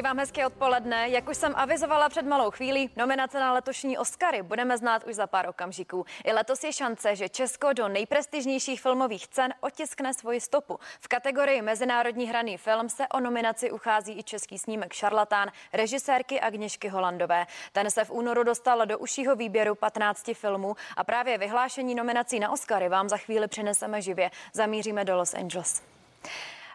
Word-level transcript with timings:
Přeji 0.00 0.08
vám 0.08 0.18
hezké 0.18 0.46
odpoledne. 0.46 1.08
Jak 1.08 1.28
už 1.28 1.36
jsem 1.36 1.52
avizovala 1.56 2.08
před 2.08 2.26
malou 2.26 2.50
chvílí, 2.50 2.90
nominace 2.96 3.40
na 3.40 3.52
letošní 3.52 3.98
Oscary 3.98 4.42
budeme 4.42 4.78
znát 4.78 5.04
už 5.04 5.14
za 5.14 5.26
pár 5.26 5.48
okamžiků. 5.48 6.06
I 6.24 6.32
letos 6.32 6.64
je 6.64 6.72
šance, 6.72 7.16
že 7.16 7.28
Česko 7.28 7.72
do 7.72 7.88
nejprestižnějších 7.88 8.80
filmových 8.80 9.28
cen 9.28 9.54
otiskne 9.60 10.14
svoji 10.14 10.40
stopu. 10.40 10.78
V 11.00 11.08
kategorii 11.08 11.62
Mezinárodní 11.62 12.26
hraný 12.26 12.56
film 12.56 12.88
se 12.88 13.08
o 13.08 13.20
nominaci 13.20 13.70
uchází 13.70 14.18
i 14.18 14.22
český 14.22 14.58
snímek 14.58 14.92
Šarlatán 14.92 15.50
režisérky 15.72 16.40
Agněšky 16.40 16.88
Holandové. 16.88 17.46
Ten 17.72 17.90
se 17.90 18.04
v 18.04 18.10
únoru 18.10 18.42
dostal 18.42 18.86
do 18.86 18.98
užšího 18.98 19.36
výběru 19.36 19.74
15 19.74 20.30
filmů 20.34 20.76
a 20.96 21.04
právě 21.04 21.38
vyhlášení 21.38 21.94
nominací 21.94 22.40
na 22.40 22.50
Oscary 22.50 22.88
vám 22.88 23.08
za 23.08 23.16
chvíli 23.16 23.48
přineseme 23.48 24.02
živě. 24.02 24.30
Zamíříme 24.52 25.04
do 25.04 25.16
Los 25.16 25.34
Angeles. 25.34 25.82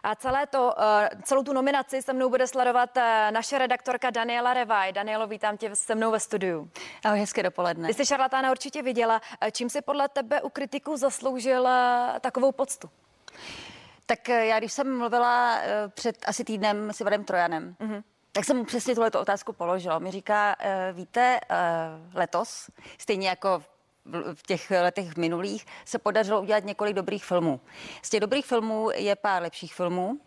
A 0.06 0.14
celé 0.14 0.46
to, 0.46 0.74
eh, 0.78 1.08
celou 1.22 1.42
tu 1.42 1.52
nominaci 1.52 2.02
se 2.02 2.12
mnou 2.12 2.28
bude 2.28 2.46
sledovat 2.46 2.96
eh, 2.96 3.30
naše 3.30 3.58
redaktorka 3.58 4.10
Daniela 4.10 4.54
Revaj. 4.54 4.92
Danielo, 4.92 5.26
vítám 5.26 5.56
tě 5.56 5.76
se 5.76 5.94
mnou 5.94 6.10
ve 6.10 6.20
studiu. 6.20 6.70
Ahoj, 7.04 7.20
hezké 7.20 7.42
dopoledne. 7.42 7.88
Ty 7.88 7.94
jsi 7.94 8.06
šarlatána 8.06 8.50
určitě 8.50 8.82
viděla. 8.82 9.20
Eh, 9.40 9.50
čím 9.50 9.70
si 9.70 9.82
podle 9.82 10.08
tebe 10.08 10.42
u 10.42 10.48
kritiků 10.48 10.96
zasloužil 10.96 11.68
takovou 12.20 12.52
poctu? 12.52 12.90
Tak 14.06 14.28
já, 14.28 14.58
když 14.58 14.72
jsem 14.72 14.98
mluvila 14.98 15.58
před 15.88 16.16
asi 16.26 16.44
týdnem 16.44 16.92
s 16.92 17.00
Ivanem 17.00 17.24
Trojanem, 17.24 17.76
mm-hmm. 17.80 18.02
tak 18.32 18.44
jsem 18.44 18.56
mu 18.56 18.64
přesně 18.64 18.94
tuhle 18.94 19.10
otázku 19.10 19.52
položila. 19.52 19.98
Mi 19.98 20.10
říká, 20.10 20.56
víte, 20.92 21.40
letos, 22.14 22.70
stejně 22.98 23.28
jako 23.28 23.62
v 24.34 24.42
těch 24.42 24.70
letech 24.70 25.16
minulých 25.16 25.66
se 25.84 25.98
podařilo 25.98 26.42
udělat 26.42 26.64
několik 26.64 26.96
dobrých 26.96 27.24
filmů. 27.24 27.60
Z 28.02 28.10
těch 28.10 28.20
dobrých 28.20 28.46
filmů 28.46 28.90
je 28.94 29.16
pár 29.16 29.42
lepších 29.42 29.74
filmů 29.74 30.20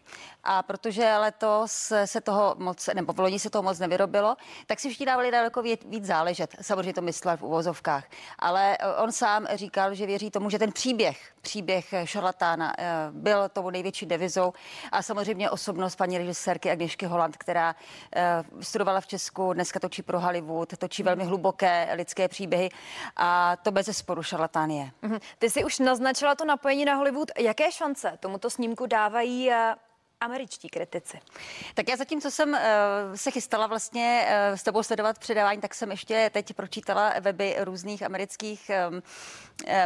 a 0.51 0.63
protože 0.63 1.17
letos 1.17 1.93
se 2.05 2.21
toho 2.21 2.55
moc, 2.57 2.89
nebo 2.93 3.13
v 3.13 3.19
loni 3.19 3.39
se 3.39 3.49
toho 3.49 3.63
moc 3.63 3.79
nevyrobilo, 3.79 4.35
tak 4.67 4.79
si 4.79 4.89
všichni 4.89 5.05
dávali 5.05 5.31
daleko 5.31 5.61
víc 5.61 6.05
záležet. 6.05 6.55
Samozřejmě 6.61 6.93
to 6.93 7.01
myslel 7.01 7.37
v 7.37 7.43
uvozovkách. 7.43 8.03
Ale 8.39 8.77
eh, 8.77 8.95
on 8.95 9.11
sám 9.11 9.47
říkal, 9.53 9.93
že 9.93 10.05
věří 10.05 10.31
tomu, 10.31 10.49
že 10.49 10.59
ten 10.59 10.71
příběh, 10.71 11.31
příběh 11.41 11.93
šarlatána 12.03 12.73
eh, 12.77 12.85
byl 13.11 13.49
tomu 13.49 13.69
největší 13.69 14.05
devizou 14.05 14.53
a 14.91 15.01
samozřejmě 15.01 15.49
osobnost 15.49 15.95
paní 15.95 16.17
režisérky 16.17 16.71
Agněšky 16.71 17.05
Holland, 17.05 17.37
která 17.37 17.75
eh, 18.15 18.43
studovala 18.61 19.01
v 19.01 19.07
Česku, 19.07 19.53
dneska 19.53 19.79
točí 19.79 20.01
pro 20.01 20.19
Hollywood, 20.19 20.77
točí 20.77 21.03
velmi 21.03 21.23
hluboké 21.23 21.89
lidské 21.93 22.27
příběhy 22.27 22.69
a 23.15 23.55
to 23.55 23.71
bez 23.71 23.97
sporu 23.97 24.23
šarlatán 24.23 24.69
je. 24.69 24.91
Mhm. 25.01 25.19
Ty 25.39 25.49
si 25.49 25.63
už 25.63 25.79
naznačila 25.79 26.35
to 26.35 26.45
napojení 26.45 26.85
na 26.85 26.95
Hollywood. 26.95 27.31
Jaké 27.37 27.71
šance 27.71 28.17
tomuto 28.19 28.49
snímku 28.49 28.85
dávají 28.85 29.51
američtí 30.21 30.69
kritici. 30.69 31.19
Tak 31.73 31.89
já 31.89 31.95
zatím, 31.95 32.21
co 32.21 32.31
jsem 32.31 32.49
uh, 32.49 32.57
se 33.15 33.31
chystala 33.31 33.67
vlastně 33.67 34.27
uh, 34.27 34.55
s 34.55 34.63
tebou 34.63 34.83
sledovat 34.83 35.19
předávání, 35.19 35.61
tak 35.61 35.73
jsem 35.73 35.91
ještě 35.91 36.29
teď 36.33 36.53
pročítala 36.53 37.13
weby 37.19 37.55
různých 37.59 38.03
amerických 38.03 38.71
um, 38.89 38.95
uh, 38.95 39.01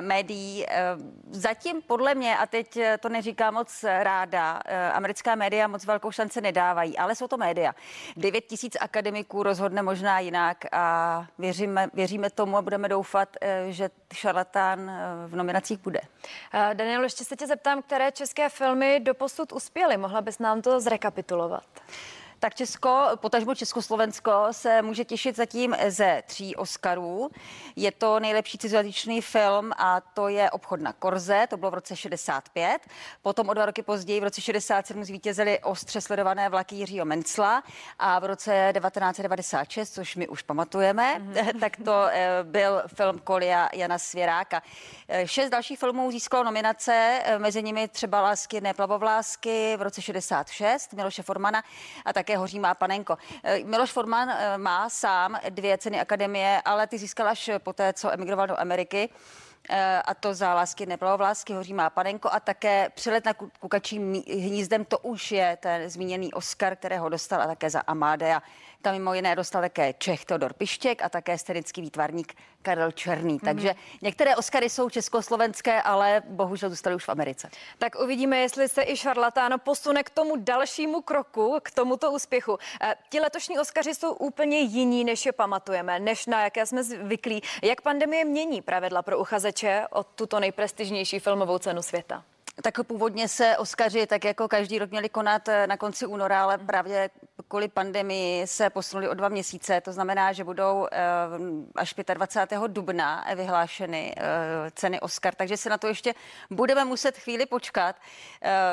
médií. 0.01 0.65
Uh, 0.65 1.03
zatím 1.31 1.81
podle 1.81 2.15
mě, 2.15 2.37
a 2.37 2.45
teď 2.45 2.79
to 2.99 3.09
neříkám 3.09 3.53
moc 3.53 3.83
ráda, 3.83 4.53
uh, 4.53 4.95
americká 4.95 5.35
média 5.35 5.67
moc 5.67 5.85
velkou 5.85 6.11
šanci 6.11 6.41
nedávají, 6.41 6.97
ale 6.97 7.15
jsou 7.15 7.27
to 7.27 7.37
média. 7.37 7.75
9 8.17 8.41
tisíc 8.41 8.77
akademiků 8.79 9.43
rozhodne 9.43 9.81
možná 9.81 10.19
jinak 10.19 10.57
a 10.71 11.25
věříme, 11.37 11.87
věříme 11.93 12.29
tomu 12.29 12.57
a 12.57 12.61
budeme 12.61 12.89
doufat, 12.89 13.37
uh, 13.41 13.71
že 13.71 13.89
šarlatán 14.13 14.79
uh, 14.79 15.31
v 15.31 15.35
nominacích 15.35 15.79
bude. 15.79 16.01
Uh, 16.53 16.73
Daniel, 16.73 17.03
ještě 17.03 17.25
se 17.25 17.35
tě 17.35 17.47
zeptám, 17.47 17.81
které 17.81 18.11
české 18.11 18.49
filmy 18.49 18.99
doposud 18.99 19.53
uspěly. 19.53 19.97
Mohla 19.97 20.22
bys 20.23 20.39
nám 20.39 20.61
to 20.61 20.79
zrekapitulovat? 20.79 21.63
Tak 22.43 22.55
Česko, 22.55 22.99
potažmo 23.15 23.55
Československo 23.55 24.31
se 24.51 24.81
může 24.81 25.05
těšit 25.05 25.35
zatím 25.35 25.75
ze 25.87 26.23
tří 26.25 26.55
Oscarů. 26.55 27.29
Je 27.75 27.91
to 27.91 28.19
nejlepší 28.19 28.57
cizojazyčný 28.57 29.21
film 29.21 29.71
a 29.77 30.01
to 30.01 30.27
je 30.27 30.51
Obchod 30.51 30.81
na 30.81 30.93
Korze, 30.93 31.47
to 31.49 31.57
bylo 31.57 31.71
v 31.71 31.73
roce 31.73 31.95
65. 31.95 32.81
Potom 33.21 33.49
o 33.49 33.53
dva 33.53 33.65
roky 33.65 33.81
později 33.81 34.19
v 34.19 34.23
roce 34.23 34.41
67 34.41 35.03
zvítězili 35.03 35.59
ostře 35.59 36.01
sledované 36.01 36.49
vlaky 36.49 36.75
Jiřího 36.75 37.05
Mencla 37.05 37.63
a 37.99 38.19
v 38.19 38.25
roce 38.25 38.73
1996, 38.73 39.93
což 39.93 40.15
my 40.15 40.27
už 40.27 40.41
pamatujeme, 40.41 41.19
mm-hmm. 41.19 41.59
tak 41.59 41.77
to 41.85 42.07
eh, 42.11 42.39
byl 42.43 42.83
film 42.87 43.19
Kolia 43.19 43.69
Jana 43.73 43.97
Svěráka. 43.97 44.61
Eh, 45.07 45.27
šest 45.27 45.49
dalších 45.49 45.79
filmů 45.79 46.11
získalo 46.11 46.43
nominace, 46.43 47.21
eh, 47.23 47.39
mezi 47.39 47.63
nimi 47.63 47.87
třeba 47.87 48.21
Lásky, 48.21 48.61
neplavovlásky 48.61 49.77
v 49.77 49.81
roce 49.81 50.01
66 50.01 50.93
Miloše 50.93 51.23
Formana 51.23 51.63
a 52.05 52.13
také 52.13 52.32
také 52.33 52.37
hoří 52.37 52.59
má 52.59 52.73
panenko. 52.73 53.17
Eh, 53.43 53.63
Miloš 53.63 53.91
Forman 53.91 54.29
eh, 54.29 54.57
má 54.57 54.89
sám 54.89 55.37
dvě 55.49 55.77
ceny 55.77 55.99
akademie, 55.99 56.61
ale 56.65 56.87
ty 56.87 56.97
získal 56.97 57.27
až 57.27 57.49
poté, 57.57 57.93
co 57.93 58.13
emigroval 58.13 58.47
do 58.47 58.59
Ameriky 58.59 59.09
eh, 59.69 60.01
a 60.01 60.13
to 60.13 60.33
za 60.33 60.53
lásky 60.53 60.85
nebylo 60.85 61.17
vlásky, 61.17 61.53
hoří 61.53 61.73
má 61.73 61.89
panenko 61.89 62.29
a 62.31 62.39
také 62.39 62.89
přelet 62.95 63.25
na 63.25 63.33
kukačím 63.33 64.13
hnízdem, 64.25 64.85
to 64.85 64.97
už 64.97 65.31
je 65.31 65.57
ten 65.61 65.89
zmíněný 65.89 66.33
Oscar, 66.33 66.75
kterého 66.75 67.09
dostal 67.09 67.41
a 67.41 67.47
také 67.47 67.69
za 67.69 67.81
Amadea. 67.87 68.41
Tam 68.83 68.93
mimo 68.93 69.13
jiné 69.13 69.35
dostal 69.35 69.61
také 69.61 69.93
Čech 69.93 70.25
Teodor 70.25 70.53
Pištěk 70.53 71.03
a 71.03 71.09
také 71.09 71.37
scénický 71.37 71.81
výtvarník 71.81 72.33
Karel 72.61 72.91
Černý. 72.91 73.39
Mm-hmm. 73.39 73.45
Takže 73.45 73.75
některé 74.01 74.35
Oscary 74.35 74.69
jsou 74.69 74.89
československé, 74.89 75.81
ale 75.81 76.21
bohužel 76.27 76.69
zůstaly 76.69 76.95
už 76.95 77.05
v 77.05 77.09
Americe. 77.09 77.49
Tak 77.77 77.95
uvidíme, 78.03 78.37
jestli 78.37 78.69
se 78.69 78.83
i 78.83 78.97
šarlatáno 78.97 79.57
posune 79.57 80.03
k 80.03 80.09
tomu 80.09 80.35
dalšímu 80.35 81.01
kroku, 81.01 81.59
k 81.63 81.71
tomuto 81.71 82.11
úspěchu. 82.11 82.57
E, 82.81 82.95
ti 83.09 83.19
letošní 83.19 83.59
Oscary 83.59 83.95
jsou 83.95 84.13
úplně 84.13 84.59
jiní, 84.59 85.03
než 85.03 85.25
je 85.25 85.31
pamatujeme, 85.31 85.99
než 85.99 86.25
na 86.25 86.43
jaké 86.43 86.65
jsme 86.65 86.83
zvyklí. 86.83 87.41
Jak 87.61 87.81
pandemie 87.81 88.25
mění 88.25 88.61
pravidla 88.61 89.01
pro 89.01 89.19
uchazeče 89.19 89.87
o 89.91 90.03
tuto 90.03 90.39
nejprestižnější 90.39 91.19
filmovou 91.19 91.57
cenu 91.57 91.81
světa? 91.81 92.23
Tak 92.61 92.83
původně 92.83 93.27
se 93.27 93.57
Oskaři 93.57 94.07
tak 94.07 94.25
jako 94.25 94.47
každý 94.47 94.79
rok 94.79 94.91
měli 94.91 95.09
konat 95.09 95.47
eh, 95.47 95.67
na 95.67 95.77
konci 95.77 96.05
února, 96.05 96.43
ale 96.43 96.57
právě 96.57 97.09
kvůli 97.47 97.67
pandemii 97.67 98.47
se 98.47 98.69
posunuli 98.69 99.09
o 99.09 99.13
dva 99.13 99.29
měsíce. 99.29 99.81
To 99.81 99.91
znamená, 99.91 100.33
že 100.33 100.43
budou 100.43 100.87
eh, 100.91 100.97
až 101.75 101.95
25. 102.13 102.61
dubna 102.67 103.25
vyhlášeny 103.35 104.15
eh, 104.17 104.23
ceny 104.75 104.99
Oscar, 104.99 105.35
takže 105.35 105.57
se 105.57 105.69
na 105.69 105.77
to 105.77 105.87
ještě 105.87 106.13
budeme 106.49 106.85
muset 106.85 107.17
chvíli 107.17 107.45
počkat. 107.45 107.95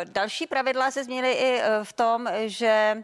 Další 0.04 0.46
pravidla 0.46 0.90
se 0.90 1.04
změnily 1.04 1.32
i 1.32 1.60
v 1.82 1.92
tom, 1.92 2.28
že 2.46 3.02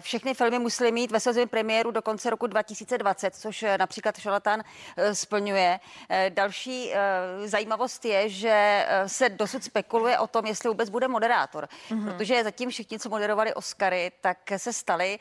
všechny 0.00 0.34
filmy 0.34 0.58
musely 0.58 0.92
mít 0.92 1.10
ve 1.12 1.20
své 1.20 1.46
premiéru 1.46 1.90
do 1.90 2.02
konce 2.02 2.30
roku 2.30 2.46
2020, 2.46 3.34
což 3.34 3.62
eh, 3.62 3.78
například 3.78 4.18
Šalatan 4.18 4.62
eh, 4.96 5.14
splňuje. 5.14 5.80
Eh, 6.08 6.30
další 6.34 6.92
zajímavost 7.44 8.04
je, 8.04 8.28
že 8.28 8.86
se 9.06 9.28
dosud 9.28 9.64
spekuluje 9.64 10.18
o 10.18 10.26
tom, 10.26 10.46
jestli 10.46 10.68
vůbec 10.68 10.90
bude 10.90 11.08
moderátor, 11.08 11.68
mm-hmm. 11.90 12.04
protože 12.04 12.44
zatím 12.44 12.70
všichni, 12.70 12.98
co 12.98 13.08
moderovali 13.08 13.54
Oscary, 13.54 14.12
tak 14.20 14.38
se 14.56 14.72
stali 14.72 15.18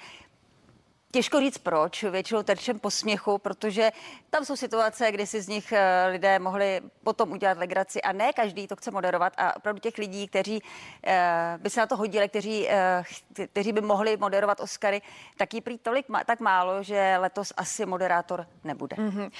Těžko 1.14 1.40
říct 1.40 1.58
proč, 1.58 2.04
většinou 2.04 2.44
terčem 2.44 2.80
posměchu, 2.80 3.38
protože 3.38 3.92
tam 4.30 4.46
jsou 4.46 4.56
situace, 4.56 5.12
kdy 5.12 5.28
si 5.28 5.42
z 5.42 5.48
nich 5.48 5.72
eh, 5.72 6.08
lidé 6.12 6.40
mohli 6.40 6.82
potom 7.04 7.32
udělat 7.32 7.58
legraci 7.58 8.02
a 8.02 8.12
ne 8.12 8.34
každý 8.34 8.68
to 8.68 8.76
chce 8.76 8.92
moderovat 8.92 9.34
a 9.38 9.56
opravdu 9.56 9.80
těch 9.80 9.98
lidí, 9.98 10.28
kteří 10.28 10.62
eh, 11.06 11.58
by 11.58 11.70
se 11.70 11.80
na 11.80 11.88
to 11.88 11.98
hodili, 11.98 12.30
kteří, 12.30 12.70
eh, 12.70 13.04
kteří 13.46 13.74
by 13.74 13.82
mohli 13.82 14.18
moderovat 14.18 14.60
Oscary, 14.60 15.02
tak 15.38 15.54
jí 15.54 15.62
prý 15.62 15.78
tolik 15.78 16.06
tak 16.26 16.40
málo, 16.40 16.84
že 16.84 17.18
letos 17.20 17.54
asi 17.58 17.86
moderátor 17.86 18.48
nebude. 18.64 18.96
Mm-hmm. 18.96 19.32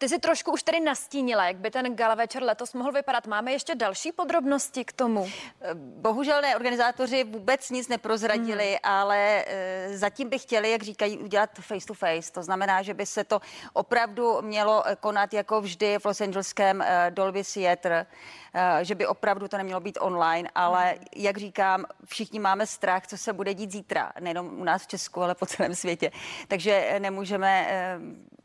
Ty 0.00 0.08
si 0.08 0.18
trošku 0.18 0.52
už 0.52 0.62
tady 0.62 0.80
nastínila, 0.80 1.46
jak 1.46 1.56
by 1.56 1.70
ten 1.70 1.96
gala 1.96 2.14
večer 2.14 2.42
letos 2.42 2.74
mohl 2.74 2.92
vypadat. 2.92 3.26
Máme 3.26 3.52
ještě 3.52 3.74
další 3.74 4.12
podrobnosti 4.12 4.84
k 4.84 4.92
tomu? 4.92 5.30
Bohužel 5.74 6.42
ne, 6.42 6.56
organizátoři 6.56 7.24
vůbec 7.24 7.70
nic 7.70 7.88
neprozradili, 7.88 8.70
mm. 8.70 8.90
ale 8.90 9.44
e, 9.46 9.98
zatím 9.98 10.28
by 10.28 10.38
chtěli, 10.38 10.70
jak 10.70 10.82
říkají, 10.82 11.18
udělat 11.18 11.50
face 11.60 11.86
to 11.86 11.94
face. 11.94 12.32
To 12.32 12.42
znamená, 12.42 12.82
že 12.82 12.94
by 12.94 13.06
se 13.06 13.24
to 13.24 13.40
opravdu 13.72 14.42
mělo 14.42 14.84
konat 15.00 15.34
jako 15.34 15.60
vždy 15.60 15.98
v 15.98 16.04
Los 16.04 16.20
Angeleském 16.20 16.82
e, 16.82 17.10
Dolby 17.10 17.42
Theatre 17.54 18.06
e, 18.54 18.84
že 18.84 18.94
by 18.94 19.06
opravdu 19.06 19.48
to 19.48 19.56
nemělo 19.56 19.80
být 19.80 19.98
online, 20.00 20.50
ale 20.54 20.94
mm. 20.94 21.04
jak 21.16 21.36
říkám, 21.36 21.84
všichni 22.04 22.40
máme 22.40 22.66
strach, 22.66 23.06
co 23.06 23.18
se 23.18 23.32
bude 23.32 23.54
dít 23.54 23.72
zítra, 23.72 24.12
nejenom 24.20 24.60
u 24.60 24.64
nás 24.64 24.82
v 24.82 24.86
Česku, 24.86 25.22
ale 25.22 25.34
po 25.34 25.46
celém 25.46 25.74
světě. 25.74 26.10
Takže 26.48 26.96
nemůžeme 26.98 27.66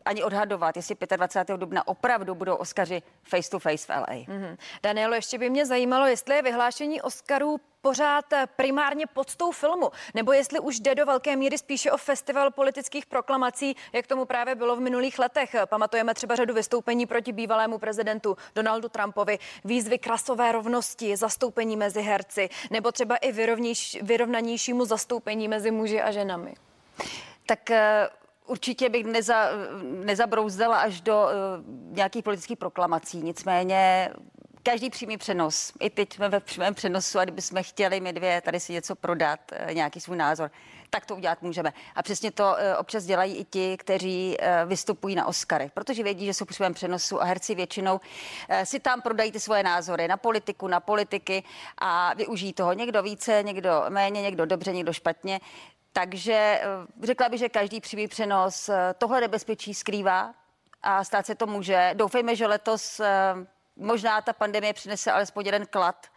ani 0.05 0.23
odhadovat, 0.23 0.75
jestli 0.75 0.95
25. 1.17 1.57
dubna 1.57 1.87
opravdu 1.87 2.35
budou 2.35 2.55
Oscaři 2.55 3.01
face 3.23 3.49
to 3.49 3.59
face 3.59 3.85
v 3.85 3.89
LA. 3.89 4.05
Mm-hmm. 4.05 4.57
Danielo, 4.83 5.15
ještě 5.15 5.37
by 5.37 5.49
mě 5.49 5.65
zajímalo, 5.65 6.05
jestli 6.05 6.35
je 6.35 6.41
vyhlášení 6.41 7.01
Oscarů 7.01 7.59
pořád 7.81 8.33
eh, 8.33 8.47
primárně 8.55 9.07
podstou 9.07 9.51
filmu, 9.51 9.91
nebo 10.13 10.33
jestli 10.33 10.59
už 10.59 10.79
jde 10.79 10.95
do 10.95 11.05
velké 11.05 11.35
míry 11.35 11.57
spíše 11.57 11.91
o 11.91 11.97
festival 11.97 12.51
politických 12.51 13.05
proklamací, 13.05 13.75
jak 13.93 14.07
tomu 14.07 14.25
právě 14.25 14.55
bylo 14.55 14.75
v 14.75 14.79
minulých 14.79 15.19
letech. 15.19 15.55
Pamatujeme 15.65 16.13
třeba 16.13 16.35
řadu 16.35 16.53
vystoupení 16.53 17.05
proti 17.05 17.31
bývalému 17.31 17.77
prezidentu 17.77 18.37
Donaldu 18.55 18.89
Trumpovi, 18.89 19.39
výzvy 19.65 19.99
krasové 19.99 20.51
rovnosti, 20.51 21.17
zastoupení 21.17 21.77
mezi 21.77 22.01
herci, 22.01 22.49
nebo 22.71 22.91
třeba 22.91 23.15
i 23.15 23.31
vyrovnanějšímu 24.01 24.85
zastoupení 24.85 25.47
mezi 25.47 25.71
muži 25.71 26.01
a 26.01 26.11
ženami. 26.11 26.53
Tak 27.45 27.71
eh, 27.71 28.09
Určitě 28.45 28.89
bych 28.89 29.05
neza, 29.05 29.49
nezabrouzdala 29.83 30.77
až 30.77 31.01
do 31.01 31.23
uh, 31.23 31.95
nějakých 31.95 32.23
politických 32.23 32.57
proklamací. 32.57 33.17
Nicméně 33.17 34.09
každý 34.63 34.89
přímý 34.89 35.17
přenos. 35.17 35.73
I 35.79 35.89
teď 35.89 36.13
jsme 36.13 36.29
ve 36.29 36.39
přímém 36.39 36.73
přenosu 36.73 37.19
a 37.19 37.23
kdybychom 37.23 37.63
chtěli 37.63 37.99
my 37.99 38.13
dvě 38.13 38.41
tady 38.41 38.59
si 38.59 38.73
něco 38.73 38.95
prodat, 38.95 39.39
uh, 39.51 39.73
nějaký 39.73 39.99
svůj 39.99 40.17
názor, 40.17 40.51
tak 40.89 41.05
to 41.05 41.15
udělat 41.15 41.41
můžeme. 41.41 41.73
A 41.95 42.03
přesně 42.03 42.31
to 42.31 42.43
uh, 42.43 42.79
občas 42.79 43.03
dělají 43.03 43.35
i 43.35 43.43
ti, 43.43 43.77
kteří 43.77 44.37
vystupují 44.65 45.15
na 45.15 45.25
Oscary, 45.25 45.71
protože 45.73 46.03
vědí, 46.03 46.25
že 46.25 46.33
jsou 46.33 46.45
při 46.45 46.55
svém 46.55 46.73
přenosu 46.73 47.21
a 47.21 47.25
herci 47.25 47.55
většinou 47.55 47.99
si 48.63 48.79
tam 48.79 49.01
prodají 49.01 49.31
ty 49.31 49.39
svoje 49.39 49.63
názory 49.63 50.07
na 50.07 50.17
politiku, 50.17 50.67
na 50.67 50.79
politiky 50.79 51.43
a 51.77 52.13
využijí 52.13 52.53
toho 52.53 52.73
někdo 52.73 53.03
více, 53.03 53.43
někdo 53.43 53.85
méně, 53.89 54.21
někdo 54.21 54.45
dobře, 54.45 54.73
někdo 54.73 54.93
špatně. 54.93 55.39
Takže 55.93 56.33
eh, 56.33 56.65
řekla 57.03 57.29
bych, 57.29 57.39
že 57.39 57.49
každý 57.49 57.81
přímý 57.81 58.07
přenos 58.07 58.69
eh, 58.69 58.93
tohle 58.97 59.21
nebezpečí 59.21 59.73
skrývá 59.73 60.33
a 60.83 61.03
stát 61.03 61.25
se 61.25 61.35
to 61.35 61.47
může. 61.47 61.91
Doufejme, 61.93 62.35
že 62.35 62.47
letos 62.47 62.99
eh, 62.99 63.33
možná 63.75 64.21
ta 64.21 64.33
pandemie 64.33 64.73
přinese 64.73 65.11
alespoň 65.11 65.45
jeden 65.45 65.65
klad, 65.65 66.07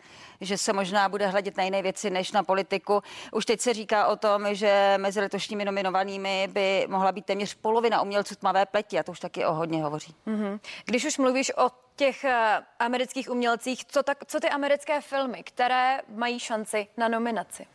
že 0.40 0.58
se 0.58 0.73
možná 0.73 1.08
bude 1.08 1.26
hledět 1.26 1.56
na 1.56 1.64
jiné 1.64 1.82
věci 1.82 2.11
než 2.11 2.32
na 2.32 2.43
politiku. 2.43 3.02
Už 3.32 3.46
teď 3.46 3.61
se 3.61 3.75
říká 3.75 4.06
o 4.06 4.17
tom, 4.17 4.55
že 4.55 4.94
mezi 4.96 5.20
letošními 5.20 5.64
nominovanými 5.64 6.49
by 6.52 6.87
mohla 6.88 7.12
být 7.12 7.25
téměř 7.25 7.55
polovina 7.55 8.02
umělců 8.02 8.34
tmavé 8.34 8.67
pleti 8.67 8.99
a 8.99 9.02
to 9.02 9.12
už 9.12 9.20
taky 9.20 9.44
o 9.44 9.52
hodně 9.52 9.82
hovoří. 9.82 10.14
Mm-hmm. 10.26 10.61
Když 10.84 11.05
už 11.05 11.19
mluvíš 11.19 11.52
o 11.56 11.70
těch 11.96 12.25
amerických 12.78 13.31
umělcích, 13.31 13.84
co, 13.84 14.02
tak, 14.02 14.19
co 14.26 14.40
ty 14.40 14.49
americké 14.49 15.00
filmy, 15.00 15.43
které 15.43 16.00
mají 16.08 16.40
šanci 16.40 16.87
na 16.96 17.08
nominaci? 17.08 17.67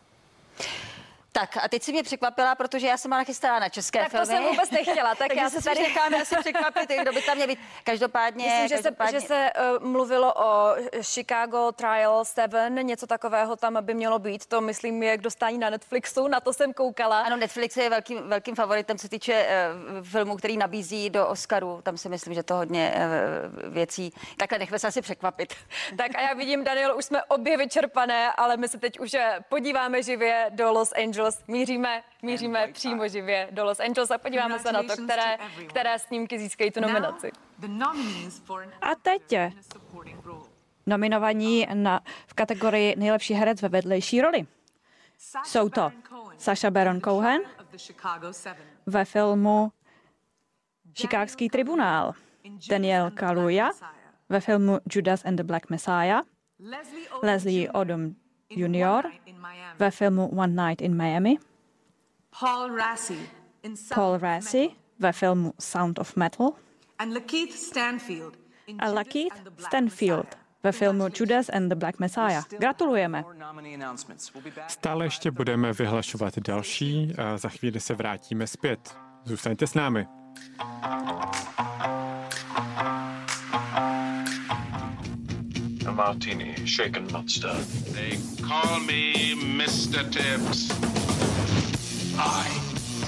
Tak 1.34 1.58
a 1.58 1.68
teď 1.68 1.84
si 1.84 1.92
mě 1.92 2.04
překvapila, 2.04 2.56
protože 2.56 2.88
já 2.88 2.98
jsem 2.98 3.10
byla 3.10 3.60
na 3.60 3.70
české 3.70 4.00
tak 4.00 4.12
filmy. 4.12 4.28
Tak 4.28 4.36
to 4.38 4.44
jsem 4.44 4.50
vůbec 4.50 4.72
nechtěla. 4.72 5.16
Tak 5.16 5.36
já 5.36 5.50
se 5.50 5.64
tady 5.64 5.82
necháme 5.82 6.22
asi 6.22 6.36
překvapit, 6.36 6.90
kdo 7.02 7.12
by 7.12 7.22
tam 7.22 7.36
měl 7.36 7.48
být. 7.48 7.60
Každopádně... 7.84 8.46
Myslím, 8.46 8.68
že 8.68 8.76
každopádně... 8.76 9.22
se, 9.22 9.28
že 9.28 9.28
se 9.28 9.52
uh, 9.80 9.88
mluvilo 9.88 10.34
o 10.34 10.76
Chicago 11.02 11.72
Trial 11.72 12.26
7, 12.26 12.76
něco 12.76 13.08
takového 13.08 13.56
tam 13.56 13.78
by 13.82 13.94
mělo 13.94 14.20
být. 14.20 14.46
To 14.46 14.62
myslím 14.62 15.04
je 15.04 15.18
k 15.18 15.22
dostání 15.22 15.58
na 15.58 15.70
Netflixu, 15.70 16.28
na 16.28 16.40
to 16.40 16.54
jsem 16.54 16.74
koukala. 16.74 17.22
Ano, 17.22 17.38
Netflix 17.38 17.78
je 17.78 17.90
velkým, 17.90 18.30
velkým 18.30 18.56
favoritem, 18.56 18.98
co 18.98 19.08
týče 19.08 19.48
uh, 19.98 20.08
filmů, 20.08 20.36
který 20.36 20.58
nabízí 20.58 21.10
do 21.10 21.28
Oscaru. 21.28 21.80
Tam 21.84 21.98
si 21.98 22.10
myslím, 22.10 22.34
že 22.34 22.44
to 22.44 22.56
hodně 22.56 22.94
uh, 22.96 23.74
věcí. 23.74 24.14
Takhle 24.38 24.60
nechme 24.60 24.80
se 24.80 24.88
asi 24.88 25.02
překvapit. 25.02 25.54
tak 25.98 26.16
a 26.16 26.22
já 26.22 26.34
vidím, 26.34 26.64
Daniel, 26.64 26.98
už 26.98 27.06
jsme 27.06 27.24
obě 27.24 27.58
vyčerpané, 27.58 28.32
ale 28.32 28.58
my 28.58 28.68
se 28.68 28.78
teď 28.78 29.00
už 29.00 29.16
podíváme 29.50 30.04
živě 30.04 30.46
do 30.50 30.72
Los 30.72 30.94
Angeles 30.94 31.21
Angeles. 31.22 31.44
Míříme, 31.48 32.04
míříme 32.22 32.68
přímo 32.74 33.08
živě 33.08 33.48
do 33.52 33.66
Los 33.66 33.80
Angeles 33.80 34.12
a 34.12 34.18
podíváme 34.18 34.60
se 34.60 34.72
na 34.72 34.84
to, 34.84 35.04
které, 35.04 35.38
které 35.70 36.00
snímky 36.00 36.40
získají 36.40 36.72
tu 36.72 36.82
nominaci. 36.82 37.32
A 38.82 38.96
teď 39.02 39.36
nominovaní 40.86 41.68
na, 41.74 42.02
v 42.28 42.34
kategorii 42.34 42.96
nejlepší 42.96 43.34
herec 43.34 43.62
ve 43.62 43.70
vedlejší 43.70 44.22
roli. 44.22 44.48
Jsou 45.46 45.70
to 45.70 45.92
Saša 46.38 46.72
Baron 46.72 47.02
Cohen 47.02 47.42
ve 48.86 49.06
filmu 49.06 49.72
Chicagský 51.00 51.50
tribunál, 51.50 52.14
Daniel 52.70 53.12
Kaluuya 53.12 53.70
ve 54.30 54.40
filmu 54.40 54.80
Judas 54.96 55.26
and 55.26 55.36
the 55.36 55.44
Black 55.44 55.70
Messiah, 55.70 56.24
Leslie 57.24 57.72
Odom 57.72 58.16
Jr. 58.56 59.10
ve 59.80 59.92
filmu 59.92 60.28
One 60.28 60.68
Night 60.68 60.82
in 60.82 60.98
Miami, 60.98 61.38
Paul 62.40 62.76
Rassi, 62.76 63.30
Paul 63.96 64.18
Rassi 64.18 64.70
ve 65.00 65.12
filmu 65.12 65.54
Sound 65.60 66.00
of 66.00 66.16
Metal 66.16 66.54
a 66.98 67.06
Lakeith 67.06 67.56
Stanfield 69.58 70.28
ve 70.64 70.72
filmu 70.72 71.10
Judas 71.20 71.50
and 71.50 71.70
the 71.70 71.76
Black 71.76 72.00
Messiah. 72.00 72.44
Gratulujeme. 72.60 73.24
Stále 74.68 75.06
ještě 75.06 75.32
budeme 75.32 75.74
vyhlašovat 75.74 76.40
další 76.40 77.16
a 77.18 77.38
za 77.38 77.50
chvíli 77.50 77.80
se 77.80 77.94
vrátíme 77.94 78.48
zpět. 78.48 78.98
Zůstaňte 79.24 79.68
s 79.68 79.74
námi. 79.74 80.08
A 85.92 85.94
martini, 85.94 86.56
shaken, 86.66 87.06
not 87.08 87.30
stirred. 87.30 87.66
They 87.92 88.18
call 88.42 88.80
me 88.80 89.36
Mr. 89.36 90.10
Tibbs. 90.10 90.72
I 92.18 92.48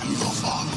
am 0.01 0.12
your 0.12 0.33
father. 0.44 0.75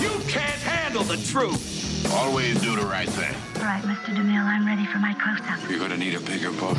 You 0.00 0.10
can't 0.28 0.62
handle 0.62 1.02
the 1.02 1.16
truth. 1.16 2.06
Always 2.12 2.60
do 2.60 2.76
the 2.76 2.86
right 2.86 3.08
thing. 3.08 3.34
All 3.56 3.62
right, 3.62 3.82
Mr. 3.82 4.14
DeMille, 4.14 4.44
I'm 4.44 4.64
ready 4.64 4.86
for 4.86 4.98
my 4.98 5.14
close-up. 5.14 5.68
You're 5.68 5.80
gonna 5.80 5.96
need 5.96 6.14
a 6.14 6.20
bigger 6.20 6.52
boat. 6.52 6.78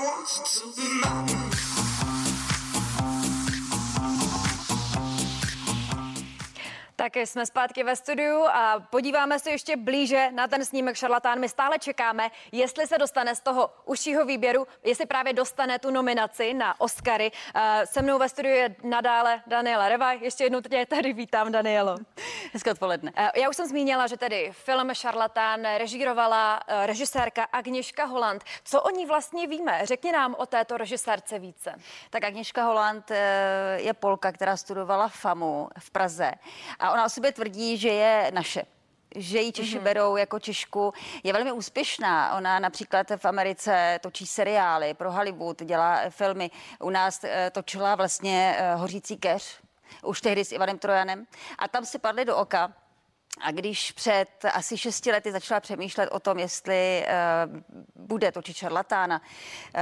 I 0.00 0.02
want 0.02 0.40
you 0.56 0.72
to 0.72 0.76
be 0.80 1.00
mine. 1.02 1.89
Tak 7.12 7.26
jsme 7.26 7.46
zpátky 7.46 7.82
ve 7.82 7.96
studiu 7.96 8.44
a 8.44 8.80
podíváme 8.90 9.38
se 9.38 9.50
ještě 9.50 9.76
blíže 9.76 10.30
na 10.30 10.48
ten 10.48 10.64
snímek 10.64 10.96
šarlatán. 10.96 11.40
My 11.40 11.48
stále 11.48 11.78
čekáme, 11.78 12.30
jestli 12.52 12.86
se 12.86 12.98
dostane 12.98 13.34
z 13.34 13.40
toho 13.40 13.70
užšího 13.84 14.24
výběru, 14.24 14.66
jestli 14.84 15.06
právě 15.06 15.32
dostane 15.32 15.78
tu 15.78 15.90
nominaci 15.90 16.54
na 16.54 16.80
Oscary. 16.80 17.32
Eh, 17.54 17.86
se 17.86 18.02
mnou 18.02 18.18
ve 18.18 18.28
studiu 18.28 18.54
je 18.54 18.76
nadále 18.82 19.42
Daniela 19.46 19.88
Reva. 19.88 20.12
Ještě 20.12 20.44
jednou 20.44 20.60
tě 20.60 20.86
tady 20.86 21.12
vítám, 21.12 21.52
Danielo. 21.52 21.96
Hezké 22.52 22.70
odpoledne. 22.70 23.12
Eh, 23.16 23.40
já 23.40 23.48
už 23.48 23.56
jsem 23.56 23.66
zmínila, 23.66 24.06
že 24.06 24.16
tedy 24.16 24.50
film 24.52 24.94
Šarlatán 24.94 25.60
režírovala 25.78 26.60
eh, 26.66 26.86
režisérka 26.86 27.44
Agněška 27.52 28.04
Holland. 28.04 28.44
Co 28.64 28.82
o 28.82 28.90
ní 28.90 29.06
vlastně 29.06 29.46
víme? 29.46 29.80
Řekni 29.82 30.12
nám 30.12 30.34
o 30.38 30.46
této 30.46 30.76
režisérce 30.76 31.38
více. 31.38 31.74
Tak 32.10 32.24
Agněška 32.24 32.64
Holland 32.64 33.10
je 33.76 33.94
Polka, 33.94 34.32
která 34.32 34.56
studovala 34.56 35.08
FAMu 35.08 35.68
v 35.78 35.90
Praze 35.90 36.32
a 36.78 36.90
ona 36.90 36.99
ona 37.00 37.06
o 37.06 37.08
sobě 37.08 37.32
tvrdí, 37.32 37.76
že 37.76 37.88
je 37.88 38.30
naše 38.34 38.64
že 39.16 39.40
ji 39.40 39.52
Češi 39.52 39.78
mm-hmm. 39.78 39.82
berou 39.82 40.16
jako 40.16 40.38
Češku. 40.38 40.94
Je 41.22 41.32
velmi 41.32 41.52
úspěšná. 41.52 42.36
Ona 42.36 42.58
například 42.58 43.06
v 43.16 43.24
Americe 43.24 43.98
točí 44.02 44.26
seriály 44.26 44.94
pro 44.94 45.12
Hollywood, 45.12 45.62
dělá 45.62 46.10
filmy. 46.10 46.50
U 46.80 46.90
nás 46.90 47.24
eh, 47.24 47.50
točila 47.50 47.94
vlastně 47.94 48.56
eh, 48.58 48.74
Hořící 48.74 49.16
keř, 49.16 49.60
už 50.04 50.20
tehdy 50.20 50.44
s 50.44 50.52
Ivanem 50.52 50.78
Trojanem. 50.78 51.26
A 51.58 51.68
tam 51.68 51.84
si 51.84 51.98
padly 51.98 52.24
do 52.24 52.36
oka, 52.36 52.72
a 53.40 53.50
když 53.50 53.92
před 53.92 54.44
asi 54.52 54.78
šesti 54.78 55.12
lety 55.12 55.32
začala 55.32 55.60
přemýšlet 55.60 56.08
o 56.12 56.20
tom, 56.20 56.38
jestli 56.38 57.06
uh, 57.06 57.60
bude 57.94 58.32
točit 58.32 58.56
šarlatána, 58.56 59.20
uh, 59.20 59.80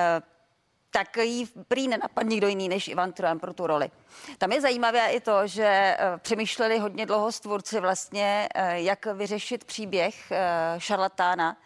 tak 0.90 1.16
jí 1.16 1.49
prý 1.68 1.88
nenapadl 1.88 2.28
nikdo 2.28 2.49
jiný 2.49 2.68
než 2.68 2.88
Ivan 2.88 3.12
Trojan 3.12 3.38
pro 3.38 3.54
tu 3.54 3.66
roli. 3.66 3.90
Tam 4.38 4.52
je 4.52 4.61
zajímavé 4.61 5.11
i 5.11 5.21
to, 5.21 5.47
že 5.47 5.64
eh, 5.64 5.99
přemýšleli 6.18 6.78
hodně 6.78 7.07
dlouho 7.07 7.33
stvůrci 7.33 7.80
vlastně, 7.80 8.49
eh, 8.54 8.80
jak 8.80 9.07
vyřešit 9.07 9.64
příběh 9.64 10.33
eh, 10.33 10.75
šarlatána, 10.78 11.57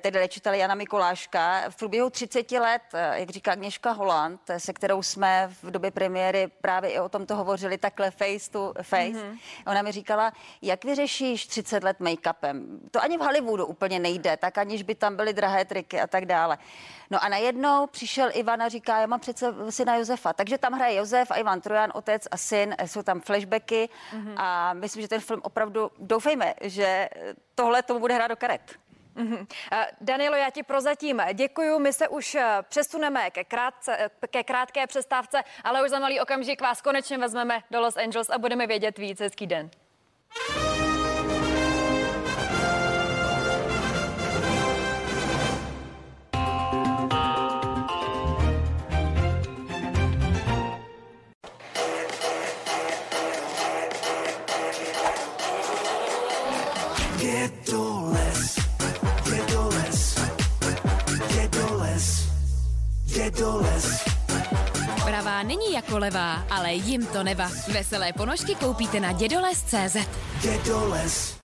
tedy 0.00 0.18
léčitele 0.18 0.58
Jana 0.58 0.74
Mikuláška. 0.74 1.70
V 1.70 1.76
průběhu 1.76 2.10
30 2.10 2.58
let, 2.58 2.82
eh, 2.94 3.20
jak 3.20 3.30
říká 3.30 3.52
Agněška 3.52 3.92
Holland, 3.92 4.40
eh, 4.50 4.60
se 4.60 4.72
kterou 4.72 5.02
jsme 5.02 5.50
v 5.62 5.70
době 5.70 5.90
premiéry 5.90 6.48
právě 6.60 6.90
i 6.90 6.98
o 6.98 7.08
tomto 7.08 7.36
hovořili 7.36 7.78
takhle 7.78 8.10
face 8.10 8.50
to 8.50 8.74
face, 8.82 9.12
mm-hmm. 9.12 9.38
ona 9.66 9.82
mi 9.82 9.92
říkala, 9.92 10.32
jak 10.62 10.84
vyřešíš 10.84 11.46
30 11.46 11.84
let 11.84 12.00
make-upem? 12.00 12.78
To 12.90 13.02
ani 13.02 13.18
v 13.18 13.20
Hollywoodu 13.20 13.66
úplně 13.66 13.98
nejde, 13.98 14.36
tak 14.36 14.58
aniž 14.58 14.82
by 14.82 14.94
tam 14.94 15.16
byly 15.16 15.32
drahé 15.32 15.64
triky 15.64 16.00
a 16.00 16.06
tak 16.06 16.26
dále. 16.26 16.58
No 17.10 17.24
a 17.24 17.28
najednou 17.28 17.86
přišel 17.86 18.30
Ivan 18.32 18.62
a 18.62 18.68
říká, 18.68 19.00
já 19.00 19.06
mám 19.06 19.20
přece 19.20 19.54
syna 19.70 19.96
Josefa. 19.96 20.32
Takže 20.32 20.58
tam 20.58 20.72
hraje 20.72 20.96
Josef 20.96 21.30
a 21.30 21.34
Ivan 21.34 21.60
Trojan, 21.60 21.92
otec 21.94 22.28
a 22.30 22.36
syn, 22.36 22.74
jsou 22.86 23.02
tam 23.02 23.20
flashbacky 23.20 23.88
mm-hmm. 24.12 24.34
a 24.36 24.72
myslím, 24.72 25.02
že 25.02 25.08
ten 25.08 25.20
film 25.20 25.40
opravdu, 25.44 25.90
doufejme, 25.98 26.54
že 26.60 27.08
tohle 27.54 27.82
tomu 27.82 28.00
bude 28.00 28.14
hrát 28.14 28.28
do 28.28 28.36
karet. 28.36 28.62
Mm-hmm. 29.20 29.46
Danilo, 30.00 30.36
já 30.36 30.50
ti 30.50 30.62
prozatím 30.62 31.22
děkuju. 31.32 31.78
My 31.78 31.92
se 31.92 32.08
už 32.08 32.34
eh, 32.34 32.58
přesuneme 32.68 33.30
ke, 33.30 33.44
krátce, 33.44 33.96
eh, 33.98 34.28
ke 34.30 34.44
krátké 34.44 34.86
přestávce, 34.86 35.42
ale 35.64 35.84
už 35.84 35.90
za 35.90 35.98
malý 35.98 36.20
okamžik 36.20 36.60
vás 36.60 36.82
konečně 36.82 37.18
vezmeme 37.18 37.62
do 37.70 37.80
Los 37.80 37.96
Angeles 37.96 38.30
a 38.30 38.38
budeme 38.38 38.66
vědět 38.66 38.98
víc. 38.98 39.20
Hezký 39.20 39.46
den. 39.46 39.70
Pravá 65.04 65.42
není 65.42 65.72
jako 65.72 65.98
levá, 65.98 66.44
ale 66.50 66.72
jim 66.72 67.06
to 67.06 67.22
neva. 67.22 67.50
Veselé 67.72 68.12
ponožky 68.12 68.54
koupíte 68.54 69.00
na 69.00 69.12
dědoles.cz. 69.12 69.96
Dědoles. 70.42 71.40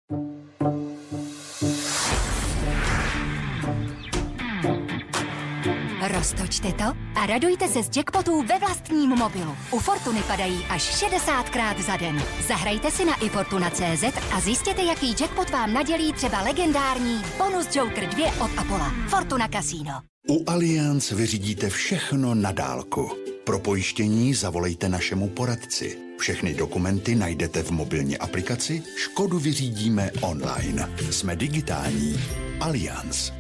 Roztočte 6.09 6.73
to 6.73 6.85
a 7.15 7.27
radujte 7.27 7.69
se 7.69 7.83
z 7.83 7.97
jackpotů 7.97 8.43
ve 8.43 8.59
vlastním 8.59 9.11
mobilu. 9.11 9.57
U 9.71 9.79
Fortuny 9.79 10.23
padají 10.23 10.67
až 10.71 11.05
60krát 11.05 11.83
za 11.83 11.97
den. 11.97 12.23
Zahrajte 12.49 12.91
si 12.91 13.05
na 13.05 13.15
ifortuna.cz 13.15 14.05
a 14.33 14.41
zjistěte, 14.41 14.83
jaký 14.83 15.17
jackpot 15.21 15.51
vám 15.51 15.73
nadělí 15.73 16.13
třeba 16.13 16.43
legendární 16.43 17.23
Bonus 17.39 17.77
Joker 17.77 18.09
2 18.09 18.45
od 18.45 18.51
Apola. 18.59 18.93
Fortuna 19.09 19.49
Casino. 19.49 20.16
U 20.29 20.45
Allianz 20.47 21.11
vyřídíte 21.11 21.71
všechno 21.71 22.35
na 22.35 22.53
dálku. 22.53 23.11
Pro 23.45 23.59
pojištění 23.59 24.35
zavolejte 24.35 24.89
našemu 24.89 25.29
poradci. 25.29 25.99
Všechny 26.19 26.55
dokumenty 26.55 27.15
najdete 27.15 27.63
v 27.63 27.71
mobilní 27.71 28.19
aplikaci 28.19 28.83
Škodu 28.97 29.39
vyřídíme 29.39 30.11
online. 30.21 30.91
Jsme 31.11 31.37
digitální. 31.37 32.21
Allianz. 32.61 33.33